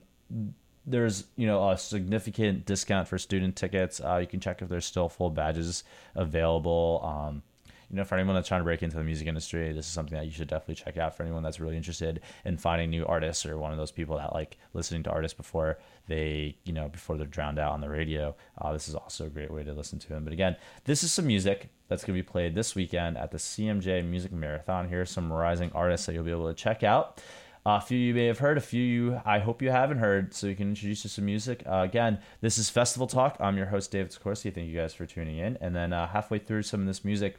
[0.86, 4.00] there's you know a significant discount for student tickets.
[4.00, 5.84] Uh, you can check if there's still full badges
[6.14, 7.02] available.
[7.04, 7.42] Um,
[7.90, 10.18] you know, for anyone that's trying to break into the music industry, this is something
[10.18, 11.16] that you should definitely check out.
[11.16, 14.34] For anyone that's really interested in finding new artists or one of those people that
[14.34, 15.78] like listening to artists before
[16.08, 19.30] they, you know, before they're drowned out on the radio, uh, this is also a
[19.30, 20.26] great way to listen to them.
[20.26, 23.38] But again, this is some music that's going to be played this weekend at the
[23.38, 24.90] CMJ Music Marathon.
[24.90, 27.22] Here are some rising artists that you'll be able to check out.
[27.66, 30.48] a few you may have heard, a few you I hope you haven't heard, so
[30.48, 31.64] you can introduce you to some music.
[31.66, 33.38] Uh, again, this is Festival Talk.
[33.40, 34.54] I'm your host, David Sikorsky.
[34.54, 35.58] Thank you guys for tuning in.
[35.62, 37.38] And then uh, halfway through some of this music,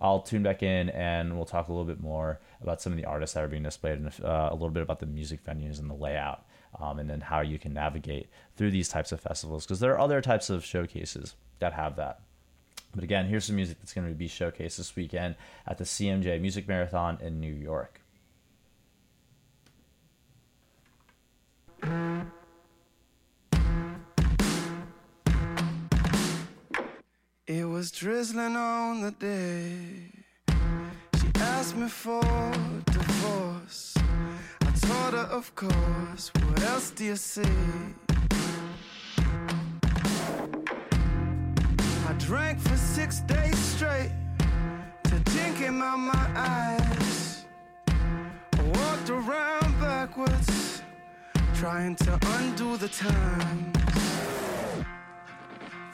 [0.00, 3.04] I'll tune back in and we'll talk a little bit more about some of the
[3.04, 5.90] artists that are being displayed and uh, a little bit about the music venues and
[5.90, 6.44] the layout.
[6.78, 9.98] Um, and then how you can navigate through these types of festivals because there are
[9.98, 12.20] other types of showcases that have that.
[12.94, 15.36] But again, here's some music that's going to be showcased this weekend
[15.66, 18.00] at the CMJ Music Marathon in New York.
[27.50, 30.10] It was drizzling on the day
[31.18, 32.20] she asked me for
[32.92, 33.94] divorce.
[34.60, 36.30] I told her, of course.
[36.44, 37.50] What else do you say?
[42.06, 44.12] I drank for six days straight
[45.04, 47.46] to thinking out my eyes.
[47.88, 50.82] I walked around backwards,
[51.54, 53.77] trying to undo the time.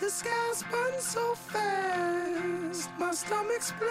[0.05, 3.91] The sky spun so fast, my stomach split.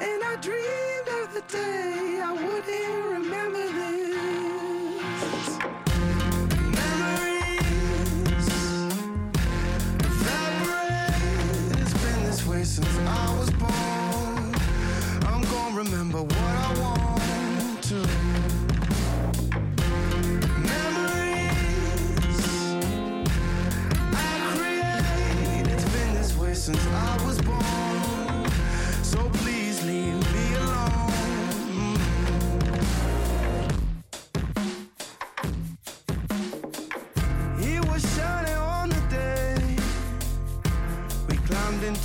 [0.00, 5.58] And I dreamed of the day I wouldn't remember this.
[6.78, 8.48] Memories
[10.06, 11.80] evaporate.
[11.80, 14.54] It's been this way since I was born.
[15.26, 16.59] I'm gonna remember what I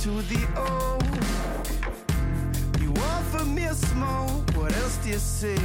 [0.06, 1.02] into the oak.
[2.80, 4.50] You offered me a smoke.
[4.56, 5.56] What else do you say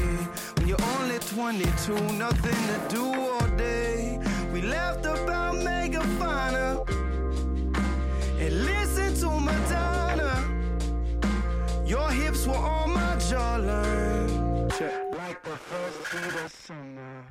[0.57, 1.93] when you're only 22?
[2.13, 4.19] Nothing to do all day.
[4.51, 6.79] We laughed about mega finer
[8.39, 10.33] and listened to Madonna.
[11.85, 14.69] Your hips were on my jawline.
[15.17, 17.30] Like the first heat of summer.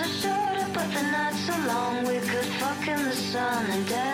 [0.00, 2.04] Days are shorter, but the nights are long.
[2.04, 4.09] We could fuck in the sun and dance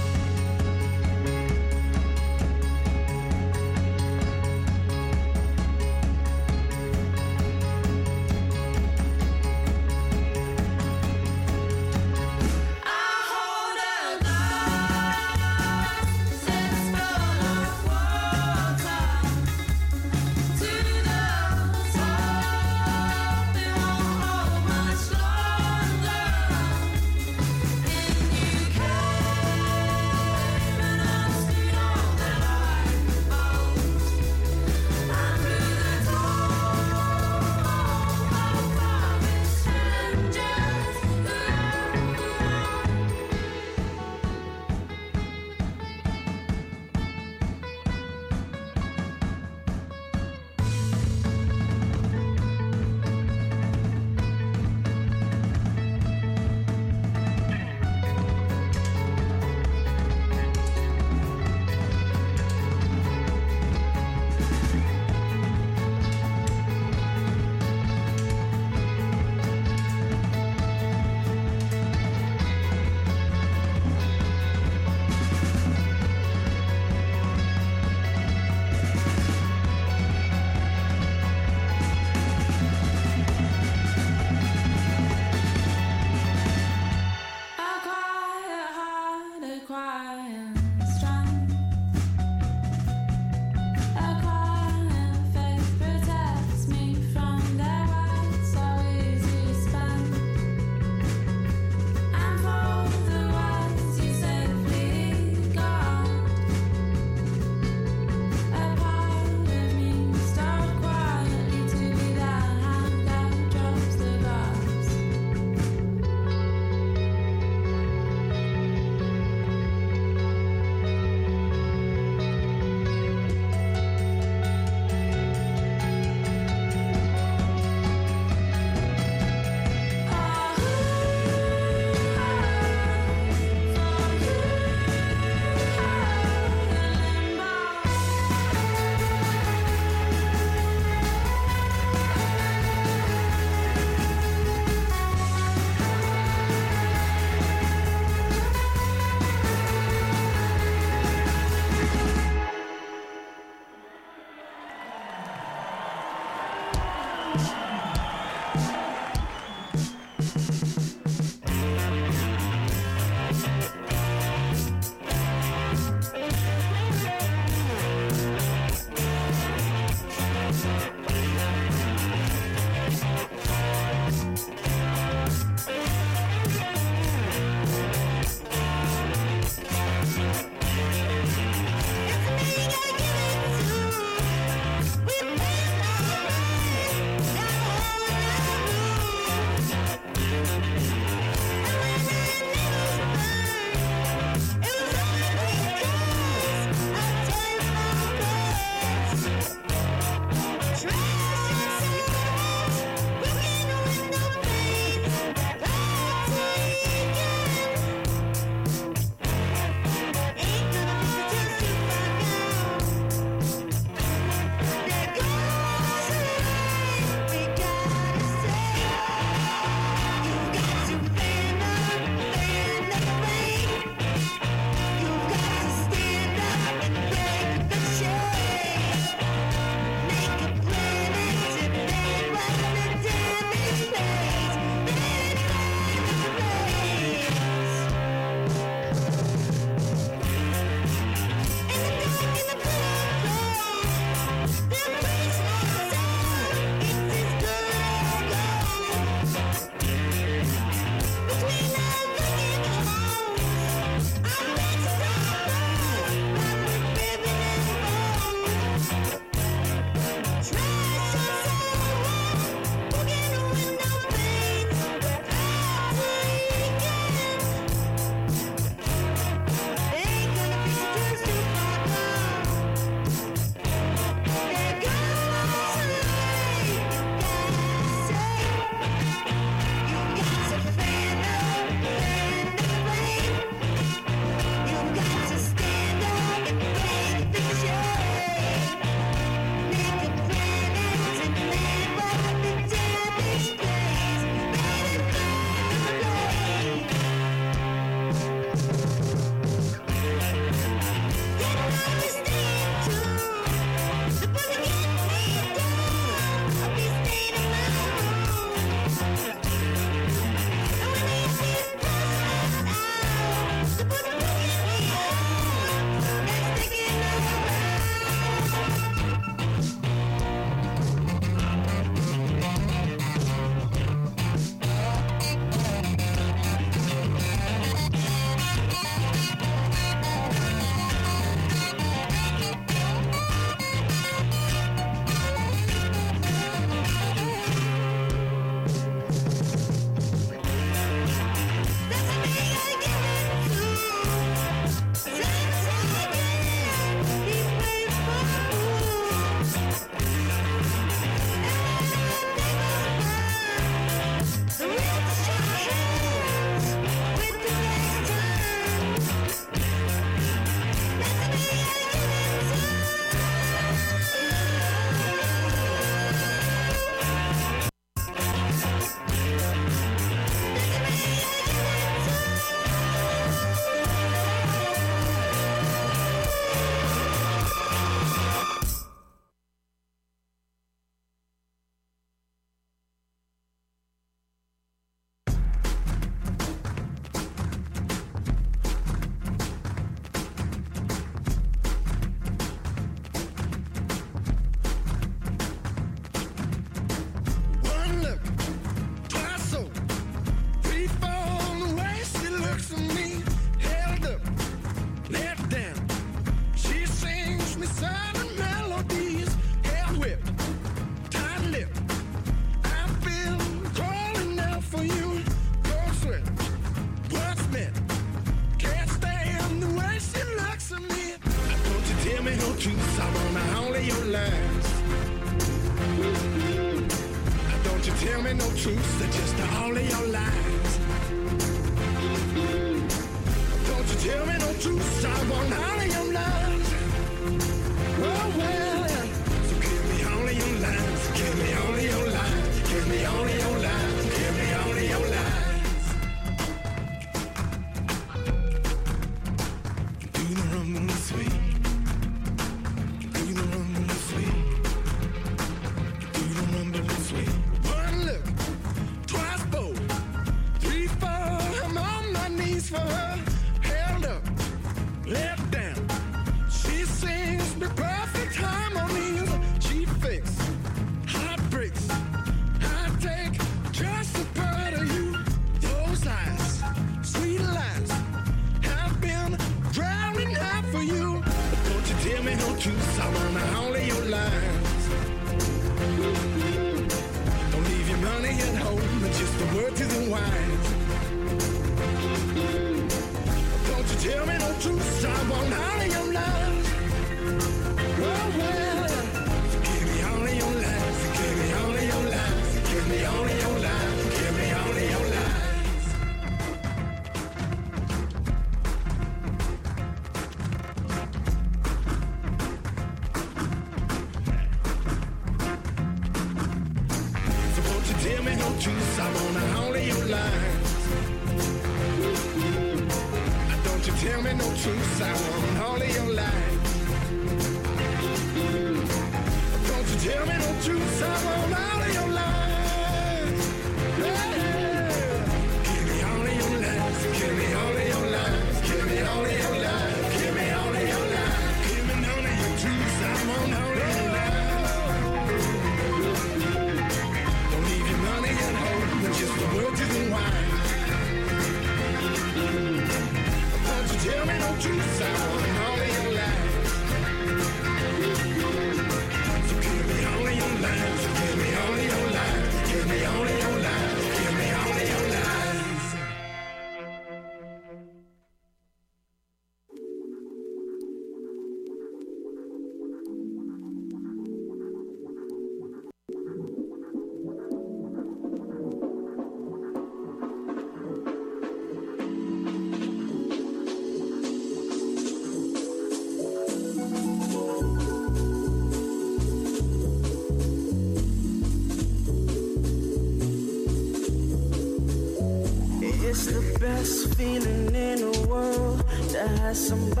[599.53, 600.00] somebody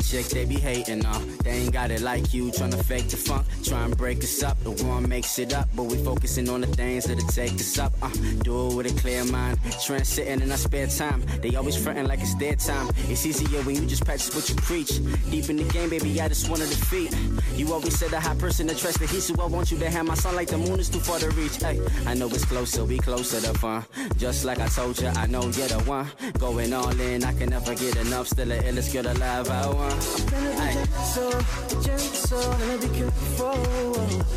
[0.00, 1.14] chicks, they be hating on.
[1.14, 1.20] Uh.
[1.44, 3.46] They ain't got it like you, tryna fake the funk.
[3.64, 5.68] Try and break us up, the one makes it up.
[5.74, 7.92] But we focusing on the things that'll take us up.
[8.02, 8.10] Uh,
[8.42, 9.58] do it with a clear mind.
[9.86, 11.24] Transiting in our spare time.
[11.40, 12.88] They always frontin' like it's their time.
[13.08, 15.00] It's easier when you just practice what you preach.
[15.30, 17.14] Deep in the game, baby, I just wanna defeat.
[17.60, 19.90] You always said a high person to trust the heat, so I want you to
[19.90, 21.56] have my son like the moon is too far to reach.
[21.56, 23.84] Hey, I know it's closer, we closer to fun.
[24.16, 26.10] Just like I told you, I know you're the one.
[26.38, 28.28] Going all in, I can never get enough.
[28.28, 30.89] Still the illest girl alive, I want.
[31.10, 33.54] So, gentle, gentle Gonna be careful.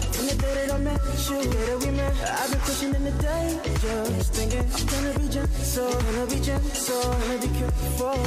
[0.09, 2.95] From the day that I met you, the day that we met I've been pushing
[2.95, 8.17] in the Just Thinking I'm gonna be gentle, gonna be gentle Gonna be careful.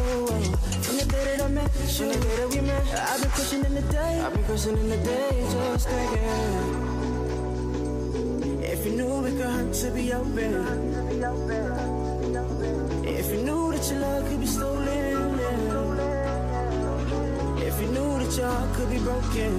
[0.86, 3.64] From the day that I met you, the day that we met I've been pushing
[3.64, 6.77] in the day, I've been pushing in the day Just thinking.
[8.62, 10.55] If you knew we could hunt to be open
[13.05, 14.95] If you knew that your love could be stolen
[17.76, 19.52] if you knew that y'all could be broken?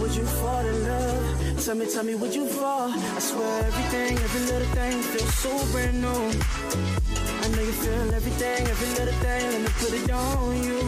[0.00, 1.64] Would you fall in love?
[1.64, 2.90] Tell me, tell me, would you fall?
[2.90, 6.08] I swear everything, every little thing feels so brand new.
[6.08, 10.78] I know you feel everything, every little thing, let me put it on you.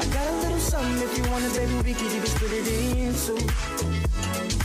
[0.00, 2.66] I got a little something if you want it, baby, we could even split it
[2.98, 4.07] into.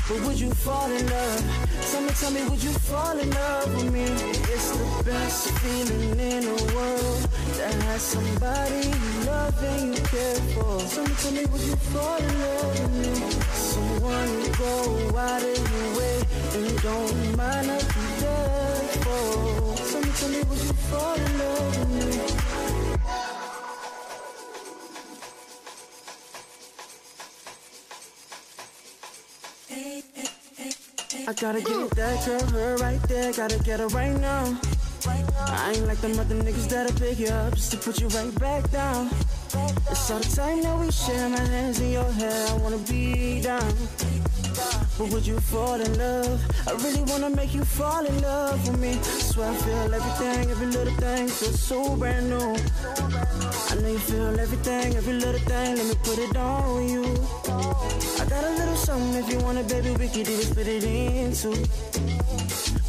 [0.10, 1.44] But would you fall in love?
[1.90, 4.04] Tell me, tell me, would you fall in love with me?
[4.04, 7.22] It's the best feeling in the world
[7.56, 10.80] to have somebody you love and you care for.
[10.92, 13.32] Tell me, tell me, would you fall in love with me?
[13.54, 16.18] Someone you go out of your way
[16.56, 19.76] and don't mind you there for.
[19.90, 22.53] Tell me, tell me, would you fall in love with me?
[31.40, 34.58] Gotta get that girl, her right there, gotta get her right now.
[35.06, 38.34] I ain't like them other niggas that'll pick you up just to put you right
[38.40, 39.10] back down.
[39.92, 42.48] It's all the time that we share my hands in your hair.
[42.48, 43.74] I wanna be down.
[44.98, 46.40] But would you fall in love?
[46.68, 48.94] I really wanna make you fall in love with me.
[49.02, 52.56] Swear I feel everything, every little thing feels so brand new.
[53.72, 55.78] I know you feel everything, every little thing.
[55.78, 57.04] Let me put it on you.
[58.22, 59.92] I got a little something if you want it, baby.
[59.92, 61.50] We could even split it into.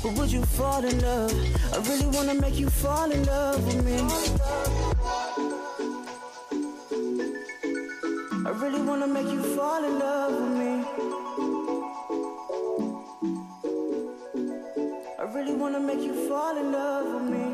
[0.03, 1.33] But would you fall in love?
[1.73, 3.99] I really wanna make you fall in love with me.
[8.47, 10.54] I really wanna make you fall in love with me.
[15.45, 17.54] Really wanna make you fall in love with me.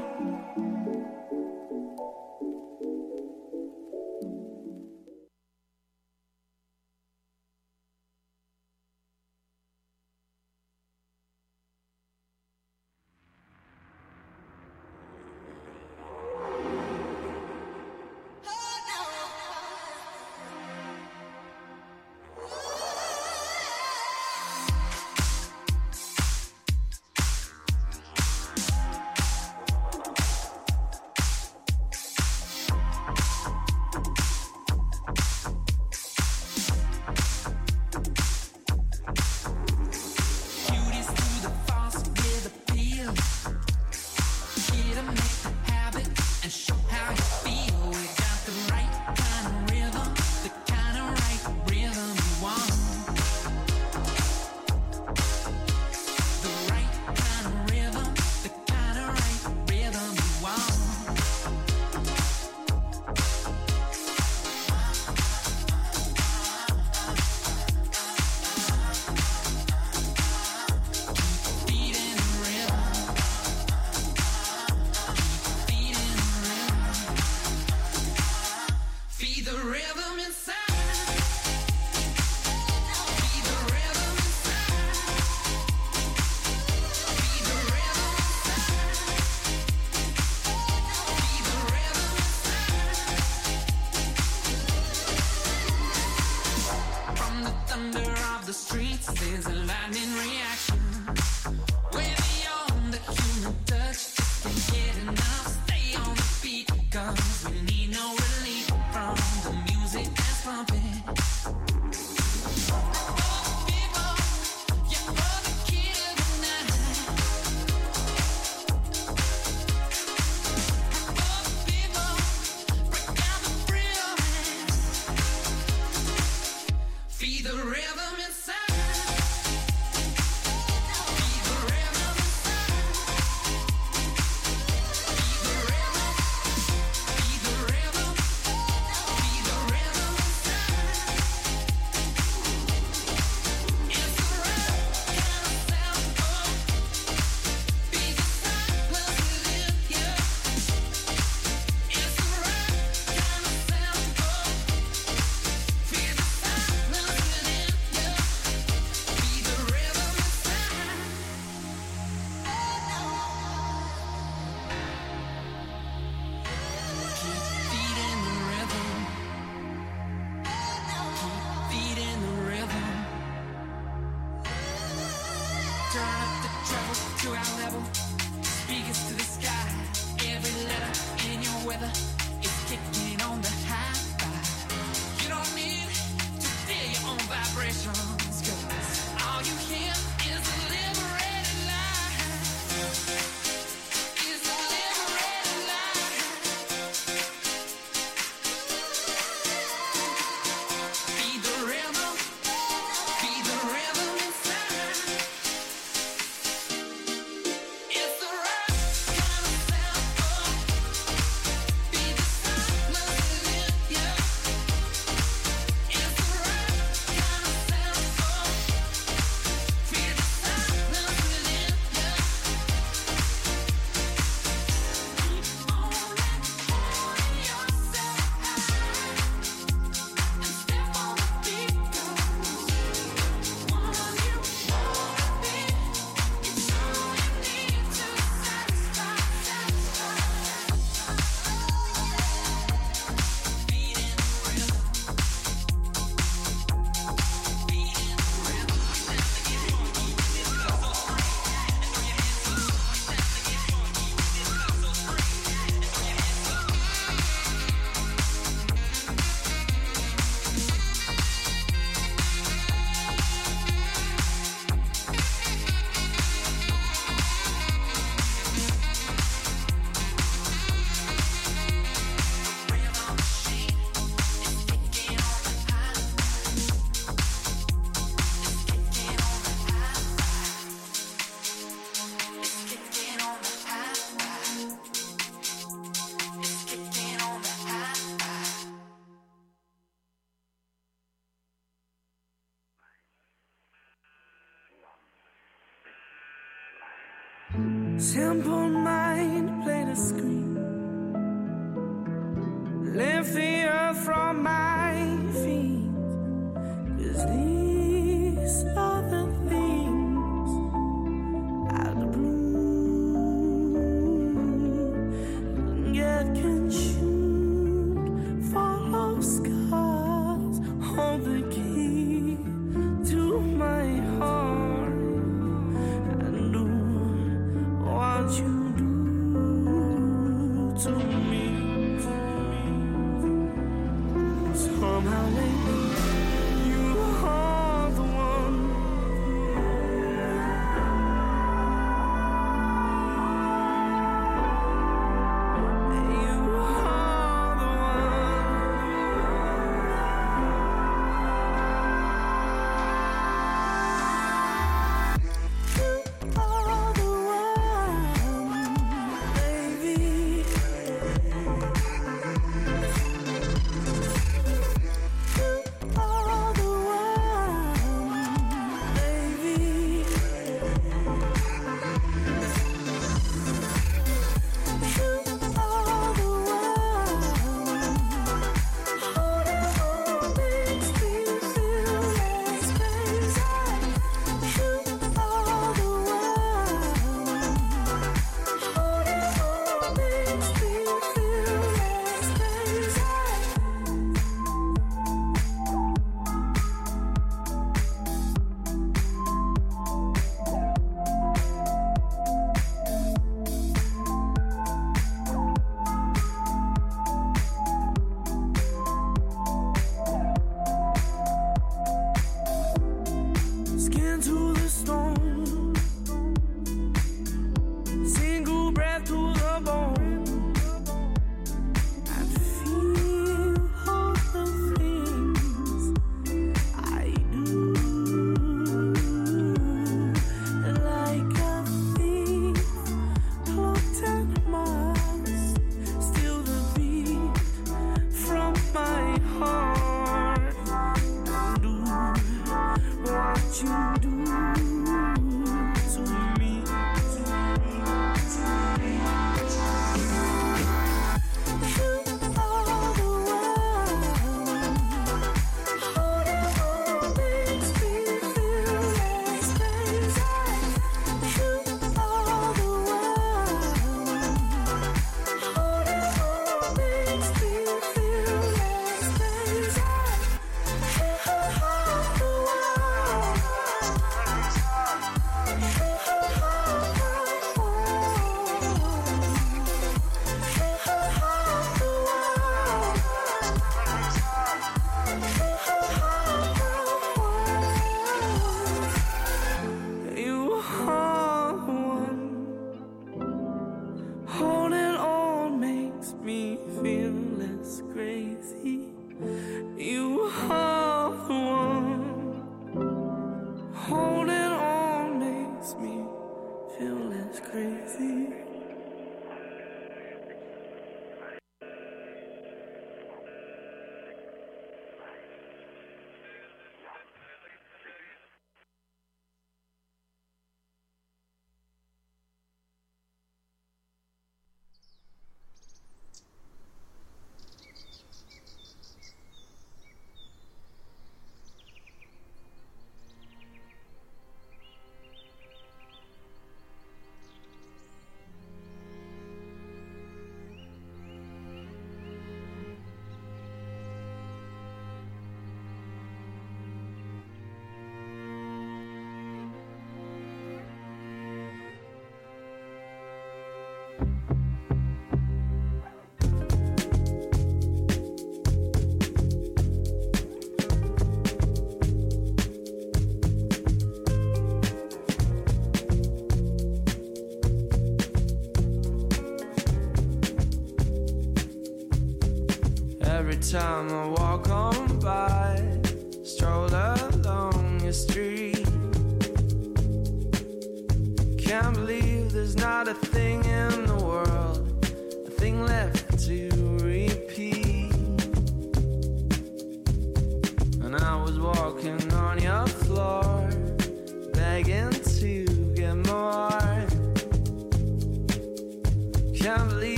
[573.53, 574.00] Every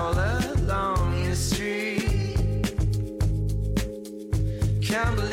[0.00, 0.18] stroll
[0.64, 2.36] along the street.
[4.82, 5.29] Can't believe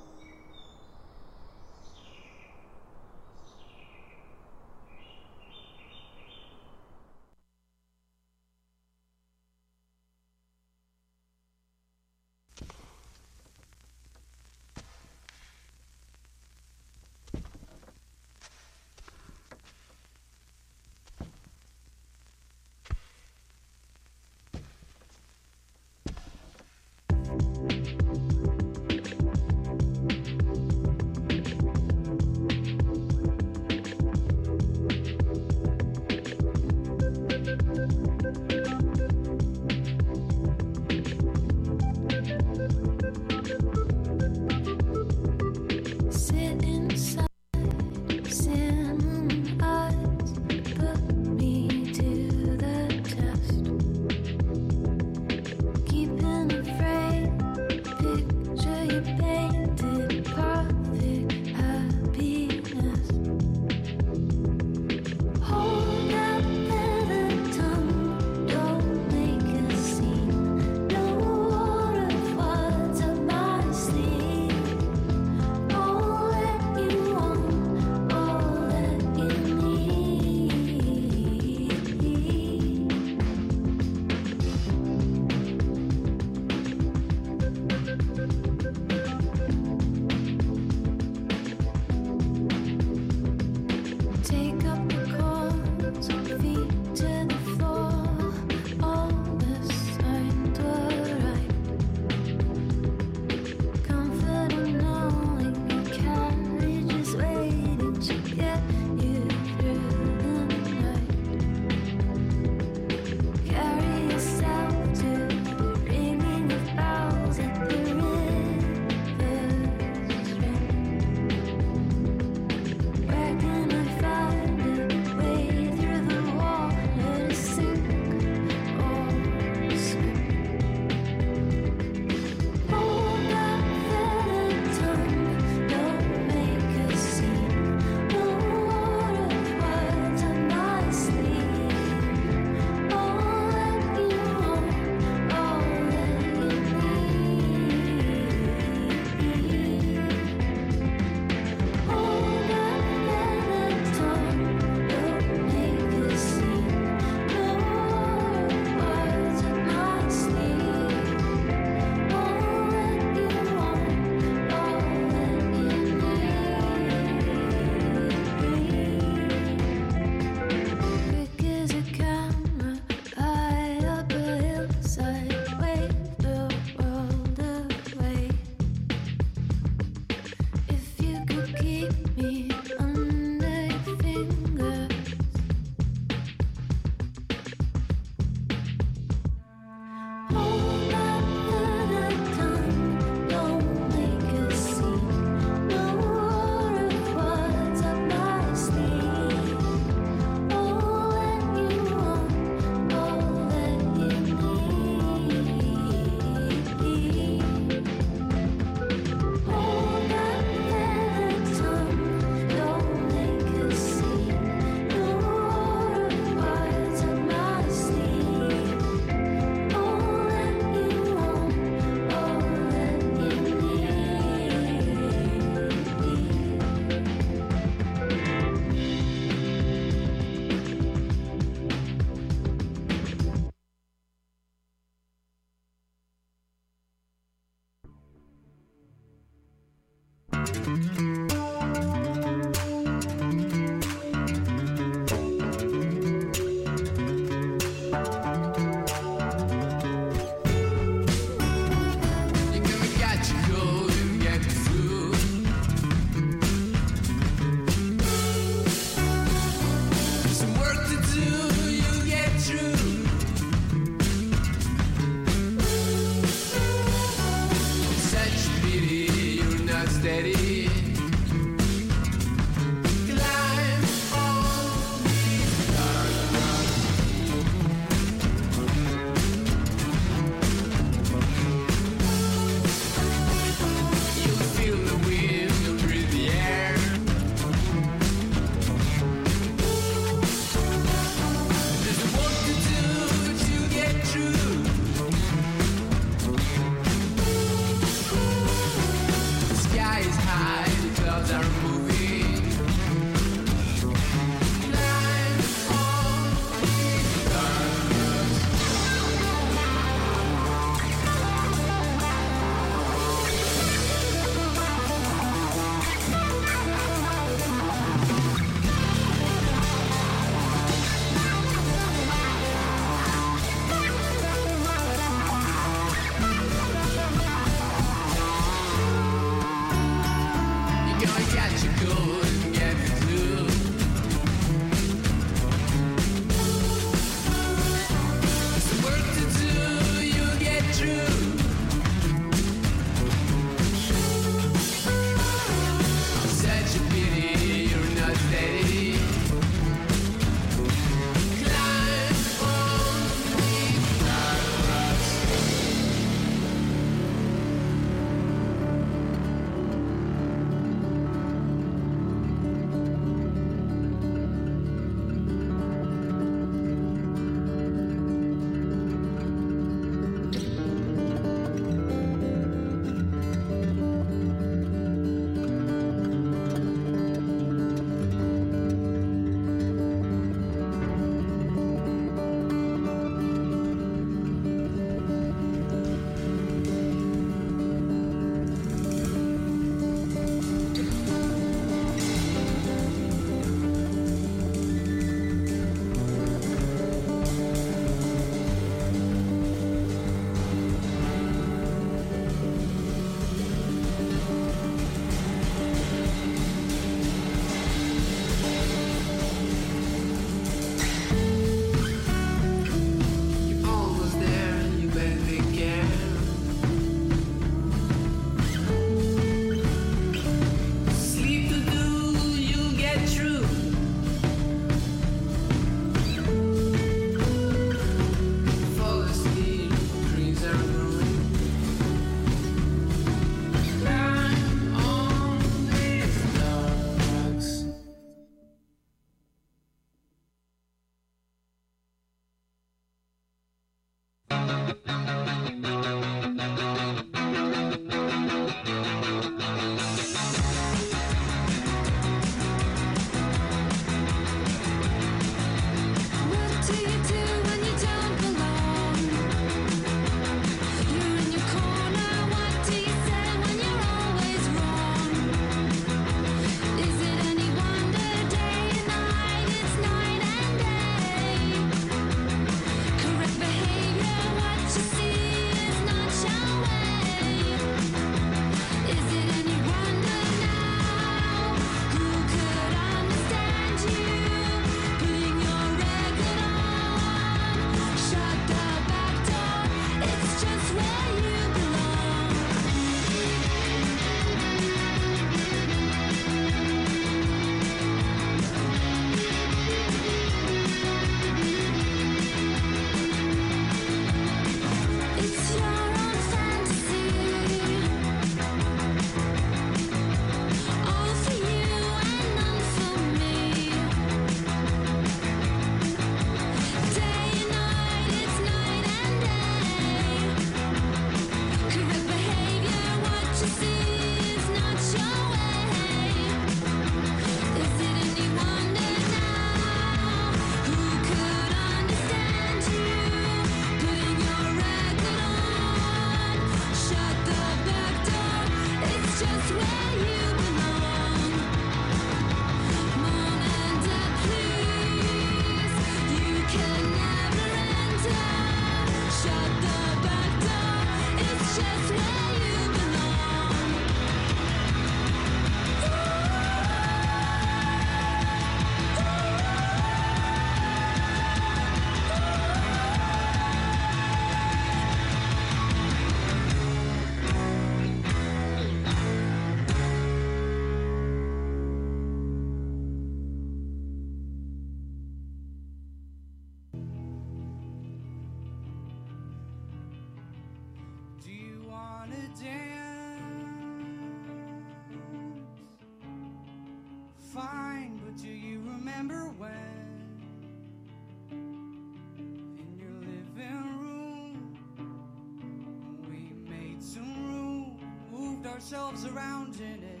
[598.58, 600.00] ourselves around in it.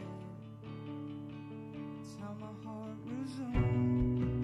[2.02, 4.34] It's how my heart resumes.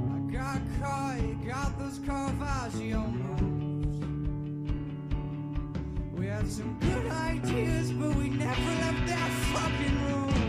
[0.00, 3.98] I got caught, you got those Caravaggio moves.
[6.18, 10.43] We had some good ideas, but we never left that fucking room.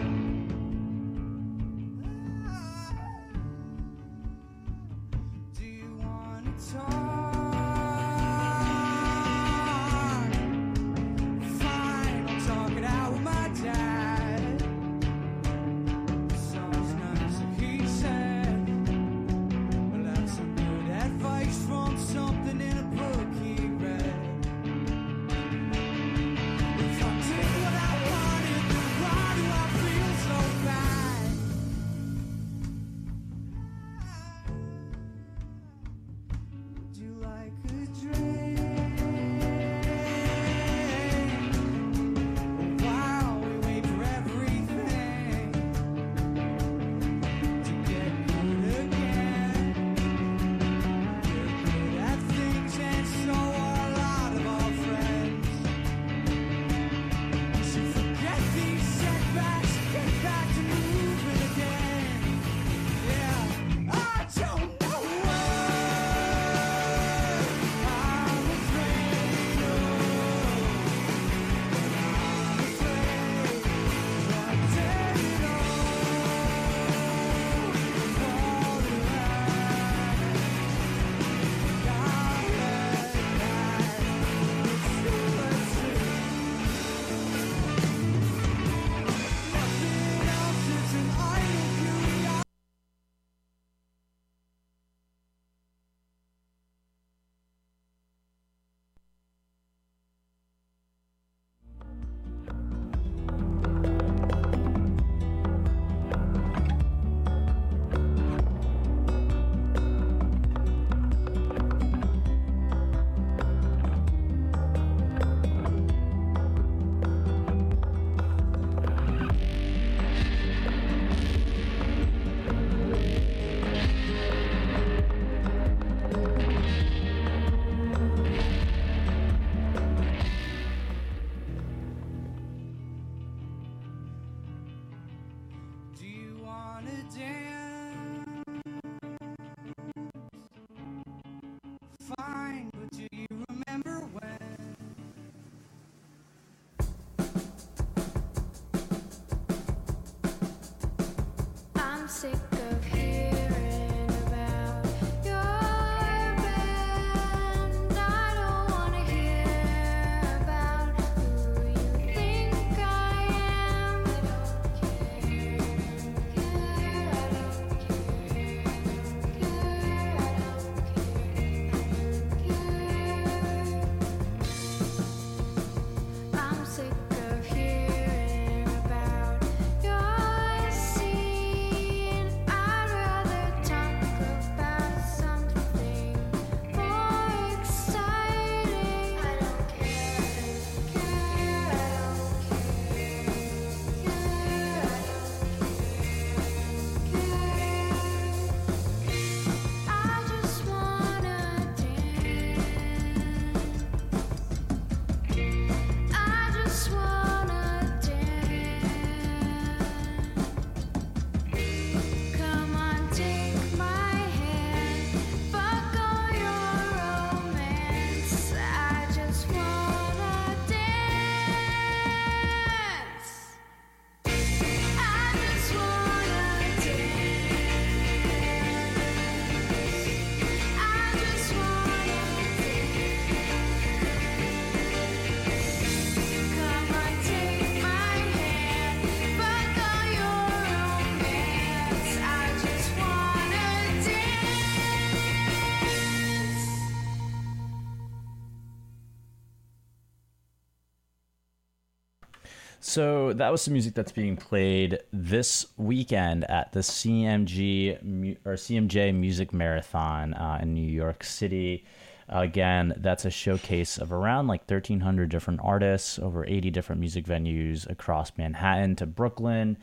[252.96, 259.14] So that was some music that's being played this weekend at the CMG or CMJ
[259.14, 261.84] Music Marathon uh, in New York City.
[262.30, 267.86] again, that's a showcase of around like 1,300 different artists, over 80 different music venues
[267.90, 269.76] across Manhattan to Brooklyn.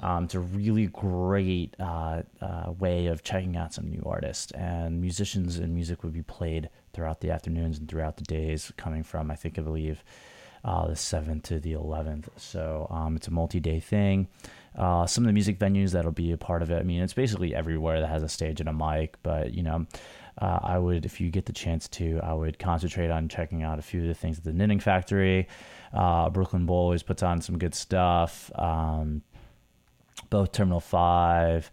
[0.00, 5.00] Um, it's a really great uh, uh, way of checking out some new artists, and
[5.00, 9.30] musicians and music would be played throughout the afternoons and throughout the days, coming from
[9.30, 10.04] I think I believe
[10.64, 12.28] uh, the 7th to the 11th.
[12.36, 14.28] So um, it's a multi day thing.
[14.76, 17.12] Uh, some of the music venues that'll be a part of it, I mean, it's
[17.12, 19.86] basically everywhere that has a stage and a mic, but you know,
[20.38, 23.78] uh, I would, if you get the chance to, I would concentrate on checking out
[23.78, 25.48] a few of the things at the Knitting Factory.
[25.92, 28.50] Uh, Brooklyn Bowl always puts on some good stuff.
[28.54, 29.22] Um,
[30.30, 31.70] both Terminal 5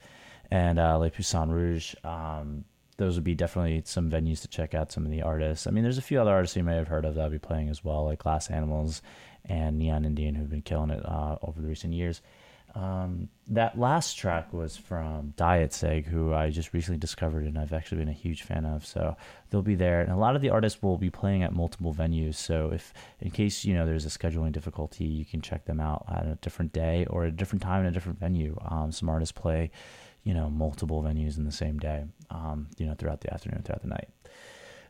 [0.49, 1.93] and uh, Le Poisson Rouge.
[2.03, 2.65] Um,
[2.98, 5.68] those would be definitely some venues to check out some of the artists.
[5.68, 7.69] I mean, there's a few other artists you may have heard of that'll be playing
[7.69, 9.02] as well, like Glass Animals
[9.45, 12.22] and Neon Indian, who've been killing it uh, over the recent years.
[12.76, 17.74] Um, that last track was from Diet Cig, who I just recently discovered and I've
[17.74, 18.86] actually been a huge fan of.
[18.86, 19.15] So
[19.49, 22.36] they'll be there, and a lot of the artists will be playing at multiple venues.
[22.36, 26.06] So if, in case you know there's a scheduling difficulty, you can check them out
[26.07, 28.56] at a different day or a different time in a different venue.
[28.69, 29.72] Um, some artists play,
[30.28, 32.06] you know, multiple venues in the same day.
[32.30, 34.10] Um, you know, throughout the afternoon, throughout the night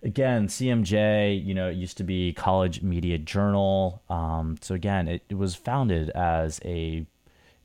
[0.03, 4.01] again, CMJ, you know, it used to be College Media Journal.
[4.09, 7.05] Um, so again, it, it was founded as a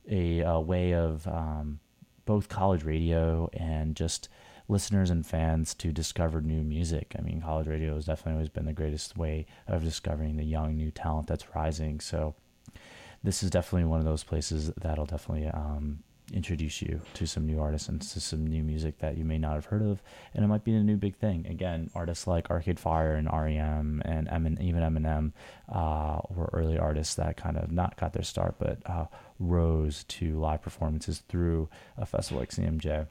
[0.09, 1.79] a, uh way of um,
[2.25, 4.27] both college radio and just
[4.67, 7.15] listeners and fans to discover new music.
[7.17, 10.75] I mean, college radio has definitely always been the greatest way of discovering the young
[10.75, 11.99] new talent that's rising.
[11.99, 12.35] So
[13.23, 17.59] this is definitely one of those places that'll definitely um, introduce you to some new
[17.59, 20.01] artists and to some new music that you may not have heard of,
[20.33, 21.45] and it might be a new big thing.
[21.47, 25.33] Again, artists like Arcade Fire and REM and Emin, even Eminem
[25.71, 29.05] uh, were early artists that kind of not got their start, but uh,
[29.39, 33.07] rose to live performances through a festival like CMJ.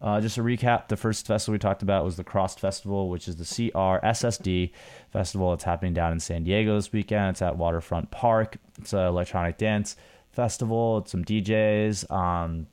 [0.00, 3.28] Uh, just to recap, the first festival we talked about was the Crossed Festival, which
[3.28, 4.72] is the CRSSD
[5.12, 5.52] festival.
[5.52, 7.30] It's happening down in San Diego this weekend.
[7.30, 8.56] It's at Waterfront Park.
[8.80, 9.94] It's an electronic dance
[10.32, 11.04] festival.
[11.06, 12.66] Some DJs, um,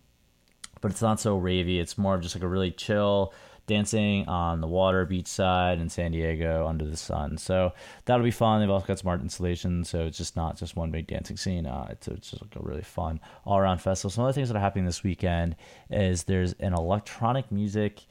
[0.82, 1.80] but it's not so ravey.
[1.80, 3.34] It's more of just like a really chill
[3.70, 7.38] dancing on the water, beachside in San Diego under the sun.
[7.38, 7.72] So
[8.06, 8.60] that'll be fun.
[8.60, 11.68] They've also got smart installations, so it's just not just one big dancing scene.
[11.68, 14.10] Uh, it's, it's just like a really fun all around festival.
[14.10, 15.56] Some other things that are happening this weekend
[15.92, 18.02] is there's an electronic music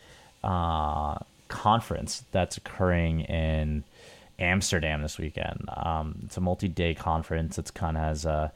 [0.44, 1.18] uh,
[1.48, 3.82] conference that's occurring in
[4.38, 5.68] Amsterdam this weekend.
[5.76, 7.58] Um, it's a multi-day conference.
[7.58, 8.50] It's kind of has uh,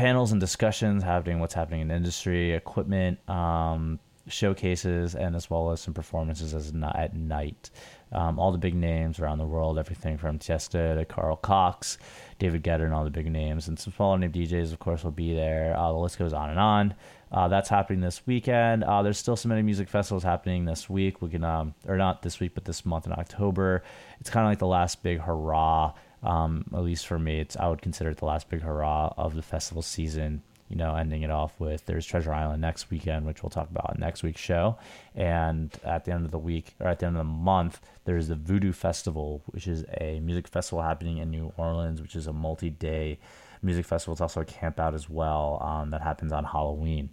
[0.00, 3.98] panels and discussions happening, what's happening in industry, equipment, um,
[4.28, 7.68] showcases and as well as some performances as ni- at night.
[8.10, 11.98] Um, all the big names around the world, everything from Tiesto to Carl Cox,
[12.38, 15.10] David Guetta, and all the big names, and some smaller name DJs, of course, will
[15.10, 15.76] be there.
[15.76, 16.94] Uh, the list goes on and on.
[17.30, 18.82] Uh, that's happening this weekend.
[18.82, 21.20] Uh, there's still so many music festivals happening this week.
[21.20, 23.84] We can, um, or not this week, but this month in October.
[24.18, 25.92] It's kind of like the last big hurrah.
[26.22, 29.34] Um, at least for me, it's I would consider it the last big hurrah of
[29.34, 30.42] the festival season.
[30.68, 33.98] You know, ending it off with there's Treasure Island next weekend, which we'll talk about
[33.98, 34.78] next week's show.
[35.16, 38.28] And at the end of the week, or at the end of the month, there's
[38.28, 42.32] the Voodoo Festival, which is a music festival happening in New Orleans, which is a
[42.32, 43.18] multi-day
[43.62, 44.12] music festival.
[44.12, 47.10] It's also a camp out as well um, that happens on Halloween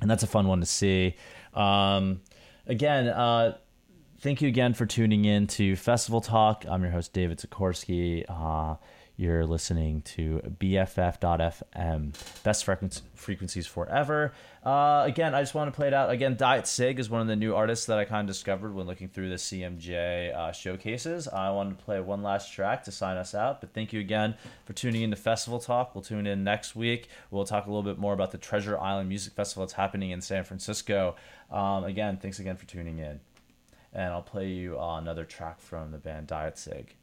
[0.00, 1.14] and that's a fun one to see.
[1.54, 2.20] Um,
[2.66, 3.56] again, uh,
[4.20, 6.64] thank you again for tuning in to Festival Talk.
[6.68, 8.24] I'm your host, David Sikorsky.
[8.28, 8.76] Uh,
[9.16, 14.32] you're listening to BFF.FM, best frequenc- frequencies forever.
[14.64, 16.10] Uh, again, I just want to play it out.
[16.10, 18.86] Again, Diet Cig is one of the new artists that I kind of discovered when
[18.86, 21.28] looking through the CMJ uh, showcases.
[21.28, 24.34] I wanted to play one last track to sign us out, but thank you again
[24.64, 25.94] for tuning in to Festival Talk.
[25.94, 27.08] We'll tune in next week.
[27.30, 30.20] We'll talk a little bit more about the Treasure Island Music Festival that's happening in
[30.20, 31.16] San Francisco.
[31.50, 33.20] Um, again, thanks again for tuning in.
[33.92, 36.94] And I'll play you uh, another track from the band Diet Cig.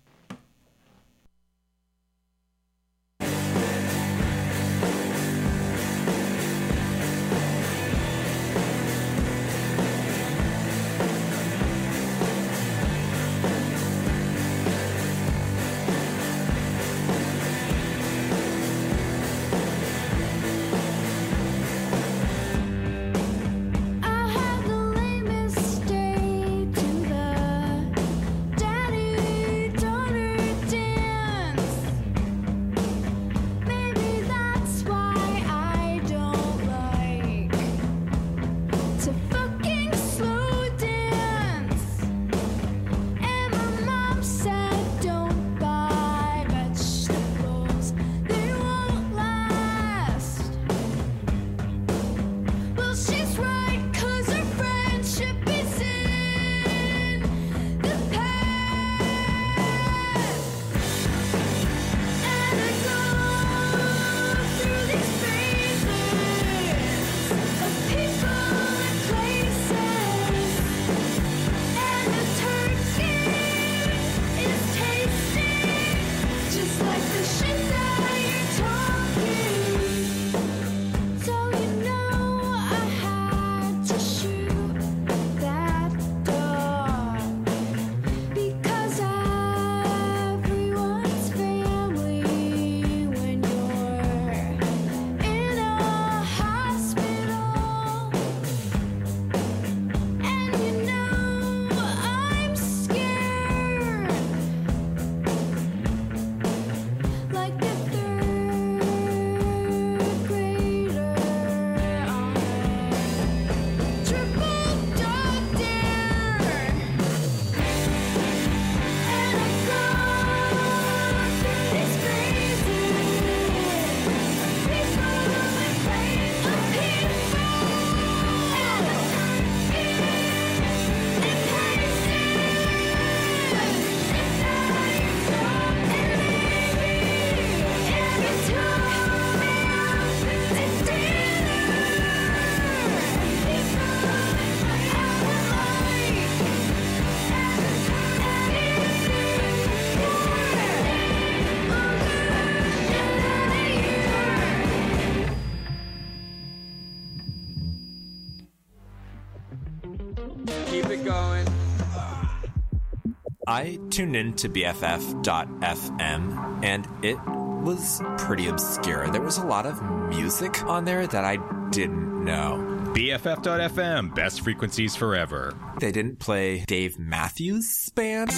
[163.97, 167.17] Tuned in to BFF.FM and it
[167.63, 169.09] was pretty obscure.
[169.09, 171.37] There was a lot of music on there that I
[171.71, 172.63] didn't know.
[172.93, 175.55] BFF.FM, best frequencies forever.
[175.79, 178.29] They didn't play Dave Matthews Band.